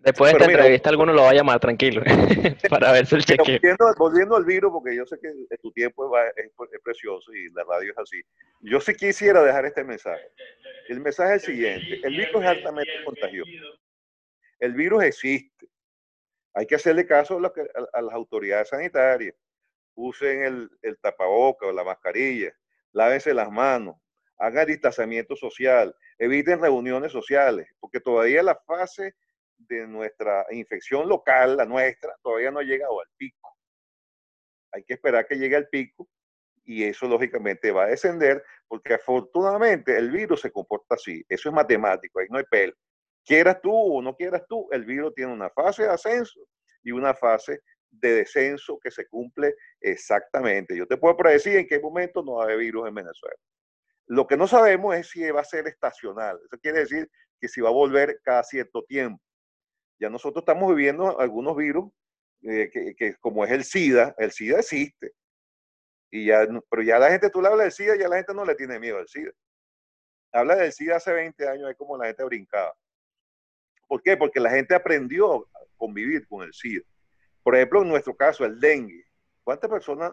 Después 0.00 0.32
de 0.32 0.38
esta 0.38 0.50
entrevista, 0.50 0.90
alguno 0.90 1.12
lo 1.12 1.22
va 1.22 1.30
a 1.30 1.34
llamar 1.34 1.58
tranquilo 1.58 2.02
para 2.70 2.92
verse 2.92 3.16
el 3.16 3.24
chequeo. 3.24 3.58
Volviendo, 3.98 4.36
al 4.36 4.44
virus, 4.44 4.70
porque 4.70 4.94
yo 4.94 5.04
sé 5.04 5.18
que 5.20 5.56
tu 5.56 5.72
tiempo 5.72 6.16
es, 6.36 6.50
precioso 6.84 7.32
y 7.34 7.50
la 7.50 7.64
radio 7.64 7.90
es 7.90 7.98
así. 7.98 8.22
Yo 8.60 8.80
sí 8.80 8.94
quisiera 8.94 9.42
dejar 9.42 9.66
este 9.66 9.82
mensaje. 9.82 10.30
El 10.88 11.00
mensaje 11.00 11.34
es 11.34 11.48
el 11.48 11.54
siguiente: 11.54 12.00
el 12.04 12.16
virus 12.16 12.42
es 12.42 12.48
altamente 12.48 12.92
contagioso. 13.04 13.50
El 14.60 14.74
virus 14.74 15.02
existe. 15.02 15.66
Hay 16.54 16.66
que 16.66 16.76
hacerle 16.76 17.04
caso 17.04 17.38
a, 17.92 18.00
las 18.00 18.14
autoridades 18.14 18.68
sanitarias. 18.68 19.34
Usen 19.94 20.44
el, 20.44 20.70
el 20.82 20.96
tapaboca 20.98 21.66
o 21.66 21.72
la 21.72 21.82
mascarilla, 21.82 22.52
lávense 22.92 23.34
las 23.34 23.50
manos, 23.50 23.96
hagan 24.38 24.66
distanciamiento 24.66 25.36
social, 25.36 25.94
eviten 26.18 26.60
reuniones 26.60 27.12
sociales, 27.12 27.68
porque 27.80 28.00
todavía 28.00 28.42
la 28.42 28.56
fase 28.66 29.14
de 29.56 29.86
nuestra 29.86 30.46
infección 30.50 31.08
local, 31.08 31.56
la 31.56 31.64
nuestra, 31.64 32.14
todavía 32.22 32.50
no 32.50 32.60
ha 32.60 32.64
llegado 32.64 33.00
al 33.00 33.08
pico. 33.16 33.56
Hay 34.72 34.84
que 34.84 34.94
esperar 34.94 35.26
que 35.26 35.36
llegue 35.36 35.56
al 35.56 35.68
pico 35.68 36.08
y 36.64 36.84
eso 36.84 37.08
lógicamente 37.08 37.72
va 37.72 37.84
a 37.84 37.88
descender 37.88 38.44
porque 38.68 38.94
afortunadamente 38.94 39.96
el 39.96 40.10
virus 40.10 40.42
se 40.42 40.52
comporta 40.52 40.94
así. 40.94 41.24
Eso 41.28 41.48
es 41.48 41.54
matemático, 41.54 42.20
ahí 42.20 42.26
no 42.30 42.38
hay 42.38 42.44
pelo. 42.44 42.74
Quieras 43.24 43.60
tú 43.60 43.72
o 43.72 44.02
no 44.02 44.14
quieras 44.14 44.42
tú, 44.48 44.68
el 44.70 44.84
virus 44.84 45.14
tiene 45.14 45.32
una 45.32 45.50
fase 45.50 45.84
de 45.84 45.90
ascenso 45.90 46.40
y 46.82 46.92
una 46.92 47.14
fase 47.14 47.60
de 47.90 48.14
descenso 48.14 48.78
que 48.78 48.90
se 48.90 49.06
cumple 49.06 49.54
exactamente. 49.80 50.76
Yo 50.76 50.86
te 50.86 50.96
puedo 50.96 51.16
predecir 51.16 51.56
en 51.56 51.66
qué 51.66 51.80
momento 51.80 52.22
no 52.22 52.34
va 52.34 52.42
a 52.42 52.44
haber 52.46 52.58
virus 52.58 52.88
en 52.88 52.94
Venezuela. 52.94 53.36
Lo 54.06 54.26
que 54.26 54.36
no 54.36 54.46
sabemos 54.46 54.96
es 54.96 55.10
si 55.10 55.30
va 55.30 55.40
a 55.40 55.44
ser 55.44 55.66
estacional. 55.68 56.38
Eso 56.44 56.58
quiere 56.60 56.80
decir 56.80 57.10
que 57.40 57.48
si 57.48 57.60
va 57.60 57.68
a 57.68 57.72
volver 57.72 58.20
cada 58.22 58.42
cierto 58.42 58.82
tiempo. 58.84 59.22
Ya 60.00 60.08
nosotros 60.08 60.42
estamos 60.42 60.74
viviendo 60.74 61.18
algunos 61.20 61.56
virus 61.56 61.90
eh, 62.42 62.70
que, 62.70 63.16
como 63.20 63.44
es 63.44 63.50
el 63.50 63.64
SIDA, 63.64 64.14
el 64.18 64.30
SIDA 64.30 64.60
existe. 64.60 65.12
Y 66.10 66.26
ya, 66.26 66.46
pero 66.70 66.82
ya 66.82 66.98
la 66.98 67.10
gente, 67.10 67.30
tú 67.30 67.42
le 67.42 67.48
hablas 67.48 67.64
del 67.64 67.72
SIDA, 67.72 67.96
ya 67.96 68.08
la 68.08 68.16
gente 68.16 68.32
no 68.32 68.44
le 68.44 68.54
tiene 68.54 68.78
miedo 68.78 68.98
al 68.98 69.08
SIDA. 69.08 69.32
Habla 70.32 70.56
del 70.56 70.72
SIDA 70.72 70.96
hace 70.96 71.12
20 71.12 71.48
años, 71.48 71.70
es 71.70 71.76
como 71.76 71.98
la 71.98 72.06
gente 72.06 72.24
brincaba. 72.24 72.74
¿Por 73.86 74.02
qué? 74.02 74.16
Porque 74.16 74.40
la 74.40 74.50
gente 74.50 74.74
aprendió 74.74 75.36
a 75.36 75.60
convivir 75.76 76.26
con 76.28 76.44
el 76.44 76.52
SIDA. 76.52 76.84
Por 77.48 77.56
ejemplo, 77.56 77.80
en 77.80 77.88
nuestro 77.88 78.14
caso, 78.14 78.44
el 78.44 78.60
dengue. 78.60 79.06
¿Cuántas 79.42 79.70
personas 79.70 80.12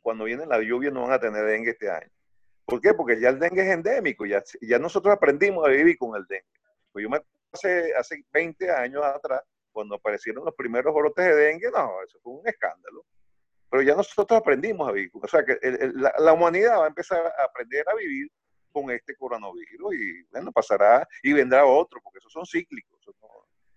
cuando 0.00 0.24
viene 0.24 0.46
la 0.46 0.58
lluvia 0.62 0.90
no 0.90 1.02
van 1.02 1.12
a 1.12 1.20
tener 1.20 1.44
dengue 1.44 1.72
este 1.72 1.90
año? 1.90 2.08
¿Por 2.64 2.80
qué? 2.80 2.94
Porque 2.94 3.20
ya 3.20 3.28
el 3.28 3.38
dengue 3.38 3.60
es 3.60 3.68
endémico, 3.68 4.24
ya, 4.24 4.42
ya 4.62 4.78
nosotros 4.78 5.14
aprendimos 5.14 5.66
a 5.66 5.68
vivir 5.68 5.98
con 5.98 6.16
el 6.16 6.24
dengue. 6.26 6.48
Pues 6.90 7.02
yo 7.02 7.10
me 7.10 7.20
hace, 7.52 7.94
hace 7.94 8.24
20 8.32 8.70
años 8.70 9.04
atrás, 9.04 9.42
cuando 9.70 9.96
aparecieron 9.96 10.46
los 10.46 10.54
primeros 10.54 10.94
brotes 10.94 11.22
de 11.22 11.34
dengue, 11.34 11.70
no, 11.70 12.02
eso 12.02 12.18
fue 12.22 12.32
un 12.32 12.48
escándalo. 12.48 13.04
Pero 13.68 13.82
ya 13.82 13.94
nosotros 13.94 14.40
aprendimos 14.40 14.88
a 14.88 14.92
vivir. 14.92 15.10
O 15.12 15.28
sea, 15.28 15.44
que 15.44 15.58
la, 16.18 16.32
humanidad 16.32 16.78
va 16.78 16.84
a 16.84 16.88
empezar 16.88 17.22
a 17.36 17.44
aprender 17.44 17.86
a 17.86 17.94
vivir 17.96 18.32
con 18.72 18.90
este 18.90 19.14
coronavirus 19.14 19.94
y 19.94 20.22
bueno, 20.30 20.50
pasará 20.52 21.06
y 21.22 21.34
vendrá 21.34 21.66
otro, 21.66 22.00
porque 22.02 22.18
esos 22.18 22.32
son 22.32 22.46
cíclicos. 22.46 22.98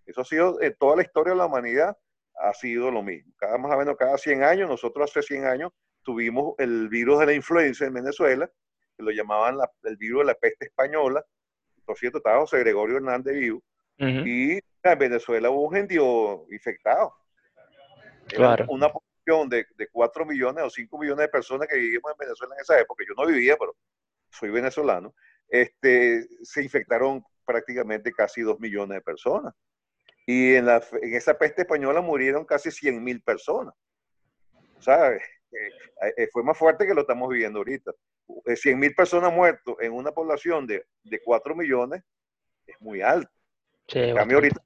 Eso, 0.06 0.22
ha 0.22 0.24
sido, 0.24 0.62
en 0.62 0.74
toda 0.78 0.96
la 0.96 1.02
historia 1.02 1.34
de 1.34 1.40
la 1.40 1.48
humanidad 1.48 1.98
ha 2.38 2.54
sido 2.54 2.92
lo 2.92 3.02
mismo. 3.02 3.34
Cada 3.38 3.58
más 3.58 3.74
o 3.74 3.78
menos 3.78 3.96
cada 3.98 4.18
100 4.18 4.44
años, 4.44 4.70
nosotros 4.70 5.10
hace 5.10 5.22
100 5.22 5.46
años 5.46 5.72
tuvimos 6.04 6.56
el 6.58 6.90
virus 6.90 7.20
de 7.20 7.26
la 7.28 7.34
influenza 7.34 7.86
en 7.86 7.94
Venezuela, 7.94 8.50
que 8.96 9.04
lo 9.04 9.12
llamaban 9.12 9.58
el 9.84 9.98
virus 9.98 10.22
de 10.22 10.26
la 10.26 10.36
peste 10.36 10.66
española, 10.66 11.24
por 11.86 11.98
cierto, 11.98 12.18
estaba 12.18 12.40
José 12.40 12.60
Gregorio 12.60 12.98
Hernández 12.98 13.36
vivo, 13.36 13.62
y 13.98 14.54
en 14.56 15.00
Venezuela 15.00 15.50
hubo 15.50 15.68
un 15.68 15.76
gentío 15.76 16.46
infectado. 16.52 17.14
claro. 18.28 18.66
Una 18.70 18.90
población 18.90 19.50
de, 19.50 19.66
de 19.76 19.88
4 19.90 20.26
millones 20.26 20.64
o 20.64 20.70
5 20.70 20.98
millones 20.98 21.26
de 21.26 21.30
personas 21.30 21.68
que 21.68 21.78
vivimos 21.78 22.12
en 22.12 22.18
Venezuela 22.18 22.56
en 22.56 22.62
esa 22.62 22.80
época, 22.80 23.04
yo 23.08 23.14
no 23.16 23.28
vivía, 23.28 23.56
pero 23.58 23.76
soy 24.30 24.50
venezolano, 24.50 25.14
este, 25.48 26.28
se 26.44 26.64
infectaron 26.64 27.24
prácticamente 27.46 28.12
casi 28.12 28.42
2 28.42 28.60
millones 28.60 28.98
de 28.98 29.02
personas. 29.02 29.54
Y 30.26 30.56
en, 30.56 30.66
la, 30.66 30.84
en 31.02 31.14
esa 31.14 31.38
peste 31.38 31.62
española 31.62 32.02
murieron 32.02 32.46
casi 32.46 32.72
100 32.72 33.04
mil 33.04 33.22
personas. 33.22 33.76
¿Sabes? 34.80 35.22
Eh, 35.52 36.14
eh, 36.18 36.28
fue 36.32 36.44
más 36.44 36.58
fuerte 36.58 36.86
que 36.86 36.94
lo 36.94 37.02
estamos 37.02 37.30
viviendo 37.30 37.60
ahorita. 37.60 37.92
100 38.46 38.74
eh, 38.74 38.80
mil 38.80 38.96
personas 38.96 39.32
muertas 39.32 39.76
en 39.80 39.94
una 39.94 40.12
población 40.12 40.66
de, 40.66 40.86
de 41.04 41.22
4 41.24 41.56
millones 41.56 42.04
es 42.66 42.76
muy 42.82 43.02
alto. 43.02 43.32
en 43.94 44.16
cambio, 44.16 44.38
ahorita 44.38 44.62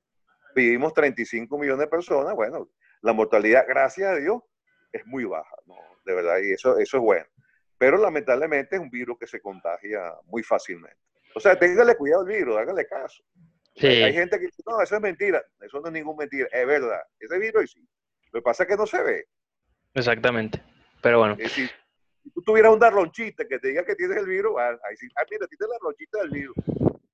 vivimos 0.55 0.93
35 0.93 1.57
millones 1.57 1.81
de 1.81 1.87
personas, 1.87 2.33
bueno, 2.35 2.69
la 3.01 3.13
mortalidad, 3.13 3.65
gracias 3.67 4.09
a 4.09 4.15
Dios, 4.15 4.41
es 4.91 5.05
muy 5.05 5.25
baja, 5.25 5.55
¿no? 5.65 5.75
de 6.05 6.13
verdad, 6.13 6.39
y 6.39 6.51
eso, 6.51 6.77
eso 6.79 6.97
es 6.97 7.03
bueno. 7.03 7.25
Pero 7.77 7.97
lamentablemente 7.97 8.75
es 8.75 8.81
un 8.81 8.89
virus 8.89 9.17
que 9.17 9.27
se 9.27 9.39
contagia 9.39 10.13
muy 10.25 10.43
fácilmente. 10.43 10.97
O 11.35 11.39
sea, 11.39 11.57
téngale 11.57 11.95
cuidado 11.95 12.21
al 12.21 12.27
virus, 12.27 12.57
hágale 12.57 12.87
caso. 12.87 13.23
Hay 13.77 14.13
gente 14.13 14.39
que 14.39 14.45
dice, 14.47 14.61
no, 14.65 14.81
eso 14.81 14.95
es 14.95 15.01
mentira. 15.01 15.43
Eso 15.61 15.79
no 15.79 15.87
es 15.87 15.93
ninguna 15.93 16.17
mentira. 16.19 16.47
Es 16.51 16.67
verdad. 16.67 17.01
Ese 17.19 17.39
virus 17.39 17.63
existe. 17.63 17.89
Lo 18.31 18.41
que 18.41 18.43
pasa 18.43 18.63
es 18.63 18.69
que 18.69 18.75
no 18.75 18.85
se 18.85 19.01
ve. 19.01 19.25
Exactamente. 19.93 20.61
Pero 21.01 21.19
bueno 21.19 21.37
si 22.29 22.31
tú 22.31 22.41
tuvieras 22.41 22.71
un 22.73 22.79
darlonchita 22.79 23.45
que 23.47 23.59
te 23.59 23.69
diga 23.69 23.83
que 23.83 23.95
tienes 23.95 24.17
el 24.17 24.27
virus, 24.27 24.53
ah, 24.59 24.77
ahí 24.87 24.97
sí, 24.97 25.07
ah, 25.15 25.23
mira, 25.29 25.47
tienes 25.47 25.69
la 25.69 25.77
ronchita 25.81 26.19
del 26.19 26.29
virus. 26.29 26.55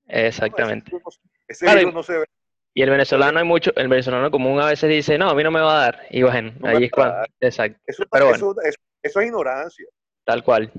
Exactamente. 0.07 0.91
ese, 1.47 1.75
virus 1.75 1.93
no 1.93 2.03
se 2.03 2.19
ve. 2.19 2.25
Y 2.73 2.81
el 2.81 2.89
venezolano 2.89 3.39
hay 3.39 3.45
mucho, 3.45 3.71
el 3.75 3.87
venezolano 3.87 4.29
común 4.29 4.59
a 4.59 4.67
veces 4.67 4.89
dice, 4.89 5.17
no, 5.17 5.29
a 5.29 5.35
mí 5.35 5.43
no 5.43 5.51
me 5.51 5.61
va 5.61 5.77
a 5.77 5.85
dar. 5.85 6.01
Y 6.09 6.23
bueno, 6.23 6.53
ahí 6.63 6.85
es 6.85 6.91
cuando. 6.91 7.25
Exacto. 7.39 7.79
Eso, 7.85 8.03
Pero 8.11 8.25
bueno. 8.25 8.37
eso, 8.37 8.55
eso, 9.03 9.19
es 9.19 9.25
ignorancia. 9.25 9.87
Tal 10.25 10.43
cual. 10.43 10.71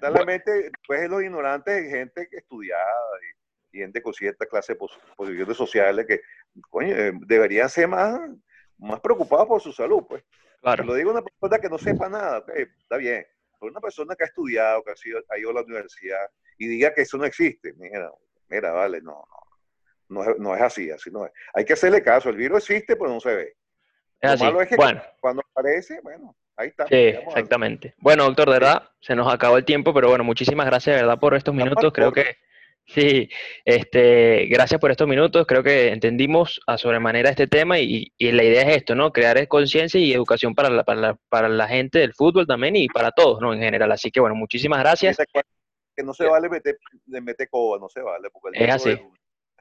Lamentablemente, 0.00 0.70
pues 0.86 1.10
los 1.10 1.22
ignorantes 1.22 1.90
gente 1.90 2.28
que 2.30 2.38
estudiada 2.38 2.82
y, 3.20 3.35
gente 3.76 4.02
con 4.02 4.12
cierta 4.12 4.46
clase 4.46 4.74
de 4.74 4.80
posiciones 5.16 5.56
sociales 5.56 6.06
que, 6.06 6.20
coño, 6.70 6.94
eh, 6.94 7.12
deberían 7.26 7.68
ser 7.68 7.88
más, 7.88 8.18
más 8.78 9.00
preocupados 9.00 9.46
por 9.46 9.60
su 9.60 9.72
salud, 9.72 10.04
pues. 10.08 10.24
Claro. 10.62 10.84
lo 10.84 10.94
digo 10.94 11.12
una 11.12 11.22
persona 11.22 11.58
que 11.58 11.68
no 11.68 11.78
sepa 11.78 12.08
nada, 12.08 12.44
está 12.56 12.96
bien 12.96 13.24
una 13.60 13.80
persona 13.80 14.14
que 14.14 14.24
ha 14.24 14.26
estudiado, 14.26 14.82
que 14.82 14.92
ha, 14.92 14.96
sido, 14.96 15.20
ha 15.28 15.38
ido 15.38 15.50
a 15.50 15.54
la 15.54 15.62
universidad 15.62 16.30
y 16.58 16.68
diga 16.68 16.92
que 16.92 17.02
eso 17.02 17.16
no 17.16 17.24
existe, 17.24 17.72
mira, 17.76 18.10
mira, 18.48 18.72
vale, 18.72 19.00
no, 19.00 19.24
no, 20.08 20.22
no 20.22 20.30
es, 20.30 20.38
no 20.38 20.54
es 20.54 20.62
así, 20.62 20.90
así 20.90 21.10
no 21.10 21.26
es. 21.26 21.32
Hay 21.54 21.64
que 21.64 21.74
hacerle 21.74 22.02
caso, 22.02 22.28
el 22.28 22.36
virus 22.36 22.58
existe, 22.58 22.96
pero 22.96 23.10
no 23.10 23.20
se 23.20 23.34
ve. 23.34 23.56
Es 24.20 24.30
así. 24.30 24.44
malo 24.44 24.62
es 24.62 24.68
que 24.68 24.76
bueno. 24.76 25.02
cuando 25.20 25.42
aparece, 25.50 26.00
bueno, 26.02 26.34
ahí 26.56 26.68
está. 26.68 26.86
Sí, 26.86 26.94
exactamente. 26.94 27.94
Bueno, 27.98 28.24
doctor, 28.24 28.46
de 28.46 28.54
verdad, 28.54 28.90
se 29.00 29.14
nos 29.14 29.32
acabó 29.32 29.58
el 29.58 29.64
tiempo, 29.64 29.92
pero 29.92 30.08
bueno, 30.08 30.24
muchísimas 30.24 30.66
gracias, 30.66 30.96
de 30.96 31.02
verdad, 31.02 31.18
por 31.18 31.34
estos 31.34 31.54
minutos. 31.54 31.92
Creo 31.92 32.12
que 32.12 32.36
Sí, 32.86 33.28
este, 33.64 34.46
gracias 34.46 34.80
por 34.80 34.90
estos 34.90 35.08
minutos. 35.08 35.44
Creo 35.46 35.62
que 35.62 35.88
entendimos 35.88 36.60
a 36.66 36.78
sobremanera 36.78 37.30
este 37.30 37.48
tema 37.48 37.80
y, 37.80 38.12
la 38.18 38.44
idea 38.44 38.62
es 38.62 38.76
esto, 38.76 38.94
¿no? 38.94 39.12
Crear 39.12 39.46
conciencia 39.48 40.00
y 40.00 40.12
educación 40.12 40.54
para 40.54 40.70
la, 40.70 40.84
para, 40.84 41.00
la, 41.00 41.18
para 41.28 41.48
la 41.48 41.66
gente 41.66 41.98
del 41.98 42.14
fútbol 42.14 42.46
también 42.46 42.76
y 42.76 42.88
para 42.88 43.10
todos, 43.10 43.40
¿no? 43.40 43.52
En 43.52 43.60
general. 43.60 43.90
Así 43.90 44.10
que 44.10 44.20
bueno, 44.20 44.36
muchísimas 44.36 44.78
gracias. 44.78 45.16
Que 45.96 46.02
no 46.04 46.14
se 46.14 46.26
vale 46.26 46.48
meter, 46.48 46.78
meter 47.06 47.48
coba, 47.48 47.78
no 47.78 47.88
se 47.88 48.00
vale. 48.00 48.28
Porque 48.30 48.64
es 48.64 48.70
así. 48.70 48.98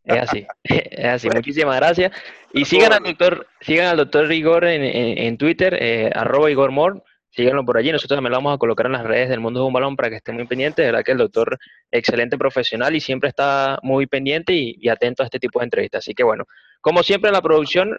Es 0.06 0.22
así, 0.22 0.46
es 0.64 1.06
así. 1.06 1.30
Muchísimas 1.32 1.78
gracias. 1.78 2.12
Y 2.54 2.66
sigan 2.66 2.94
al 2.94 3.02
doctor, 3.02 3.48
sigan 3.62 3.88
al 3.88 3.98
doctor 3.98 4.32
Igor 4.32 4.64
en, 4.66 4.84
en, 4.84 5.36
Twitter, 5.40 5.76
eh, 5.82 6.12
arroba 6.14 6.52
Igor 6.52 6.70
Moore 6.70 7.02
síganlo 7.36 7.66
por 7.66 7.78
allí. 7.78 7.92
Nosotros 7.92 8.18
también 8.18 8.32
lo 8.32 8.38
vamos 8.38 8.56
a 8.56 8.58
colocar 8.58 8.86
en 8.86 8.94
las 8.94 9.04
redes 9.04 9.30
del 9.30 9.40
mundo 9.40 9.60
de 9.60 9.68
un 9.68 9.74
balón 9.74 9.96
para 9.96 10.10
que 10.10 10.16
estén 10.16 10.36
muy 10.36 10.48
pendientes. 10.48 10.84
De 10.84 10.92
verdad 10.92 11.04
que 11.04 11.12
el 11.12 11.18
doctor, 11.18 11.58
excelente 11.92 12.38
profesional 12.38 12.96
y 12.96 13.02
siempre 13.02 13.30
está 13.30 13.78
muy 13.84 14.08
pendiente 14.08 14.54
y, 14.54 14.88
atento 14.90 15.24
a 15.24 15.26
este 15.26 15.40
tipo 15.40 15.60
de 15.60 15.66
entrevistas. 15.66 16.00
Así 16.00 16.14
que 16.14 16.24
bueno, 16.24 16.46
como 16.82 17.04
siempre 17.04 17.30
en 17.30 17.34
la 17.34 17.42
producción, 17.42 17.98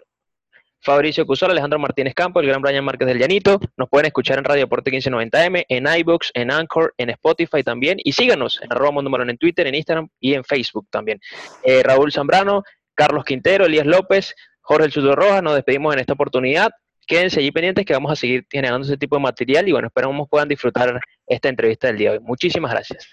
Fabricio 0.79 1.25
Cusol, 1.25 1.51
Alejandro 1.51 1.79
Martínez 1.79 2.13
Campo, 2.13 2.39
el 2.39 2.47
gran 2.47 2.61
Brian 2.61 2.83
Márquez 2.83 3.07
del 3.07 3.19
Llanito. 3.19 3.59
Nos 3.77 3.89
pueden 3.89 4.07
escuchar 4.07 4.37
en 4.37 4.43
Radio 4.43 4.61
Deporte 4.61 4.91
1590M, 4.91 5.65
en 5.67 5.87
iBooks, 5.99 6.31
en 6.33 6.51
Anchor, 6.51 6.93
en 6.97 7.09
Spotify 7.11 7.63
también. 7.63 7.97
Y 8.03 8.13
síganos 8.13 8.59
en 8.61 8.71
arroba 8.71 8.91
Mundo 8.91 9.11
Balón 9.11 9.29
en 9.29 9.37
Twitter, 9.37 9.67
en 9.67 9.75
Instagram 9.75 10.07
y 10.19 10.33
en 10.33 10.43
Facebook 10.43 10.87
también. 10.89 11.19
Eh, 11.63 11.83
Raúl 11.83 12.11
Zambrano, 12.11 12.63
Carlos 12.95 13.25
Quintero, 13.25 13.65
Elías 13.65 13.85
López, 13.85 14.33
Jorge 14.61 14.85
El 14.85 14.91
Sudo 14.91 15.15
Rojas, 15.15 15.43
nos 15.43 15.55
despedimos 15.55 15.93
en 15.93 15.99
esta 15.99 16.13
oportunidad 16.13 16.71
quédense 17.07 17.39
allí 17.39 17.51
pendientes 17.51 17.85
que 17.85 17.93
vamos 17.93 18.11
a 18.11 18.15
seguir 18.15 18.45
generando 18.51 18.85
ese 18.85 18.97
tipo 18.97 19.15
de 19.15 19.21
material 19.23 19.67
y 19.67 19.71
bueno, 19.71 19.87
esperamos 19.87 20.27
puedan 20.29 20.47
disfrutar 20.47 20.99
esta 21.25 21.49
entrevista 21.49 21.87
del 21.87 21.97
día 21.97 22.11
de 22.11 22.17
hoy. 22.17 22.23
Muchísimas 22.23 22.71
gracias. 22.71 23.07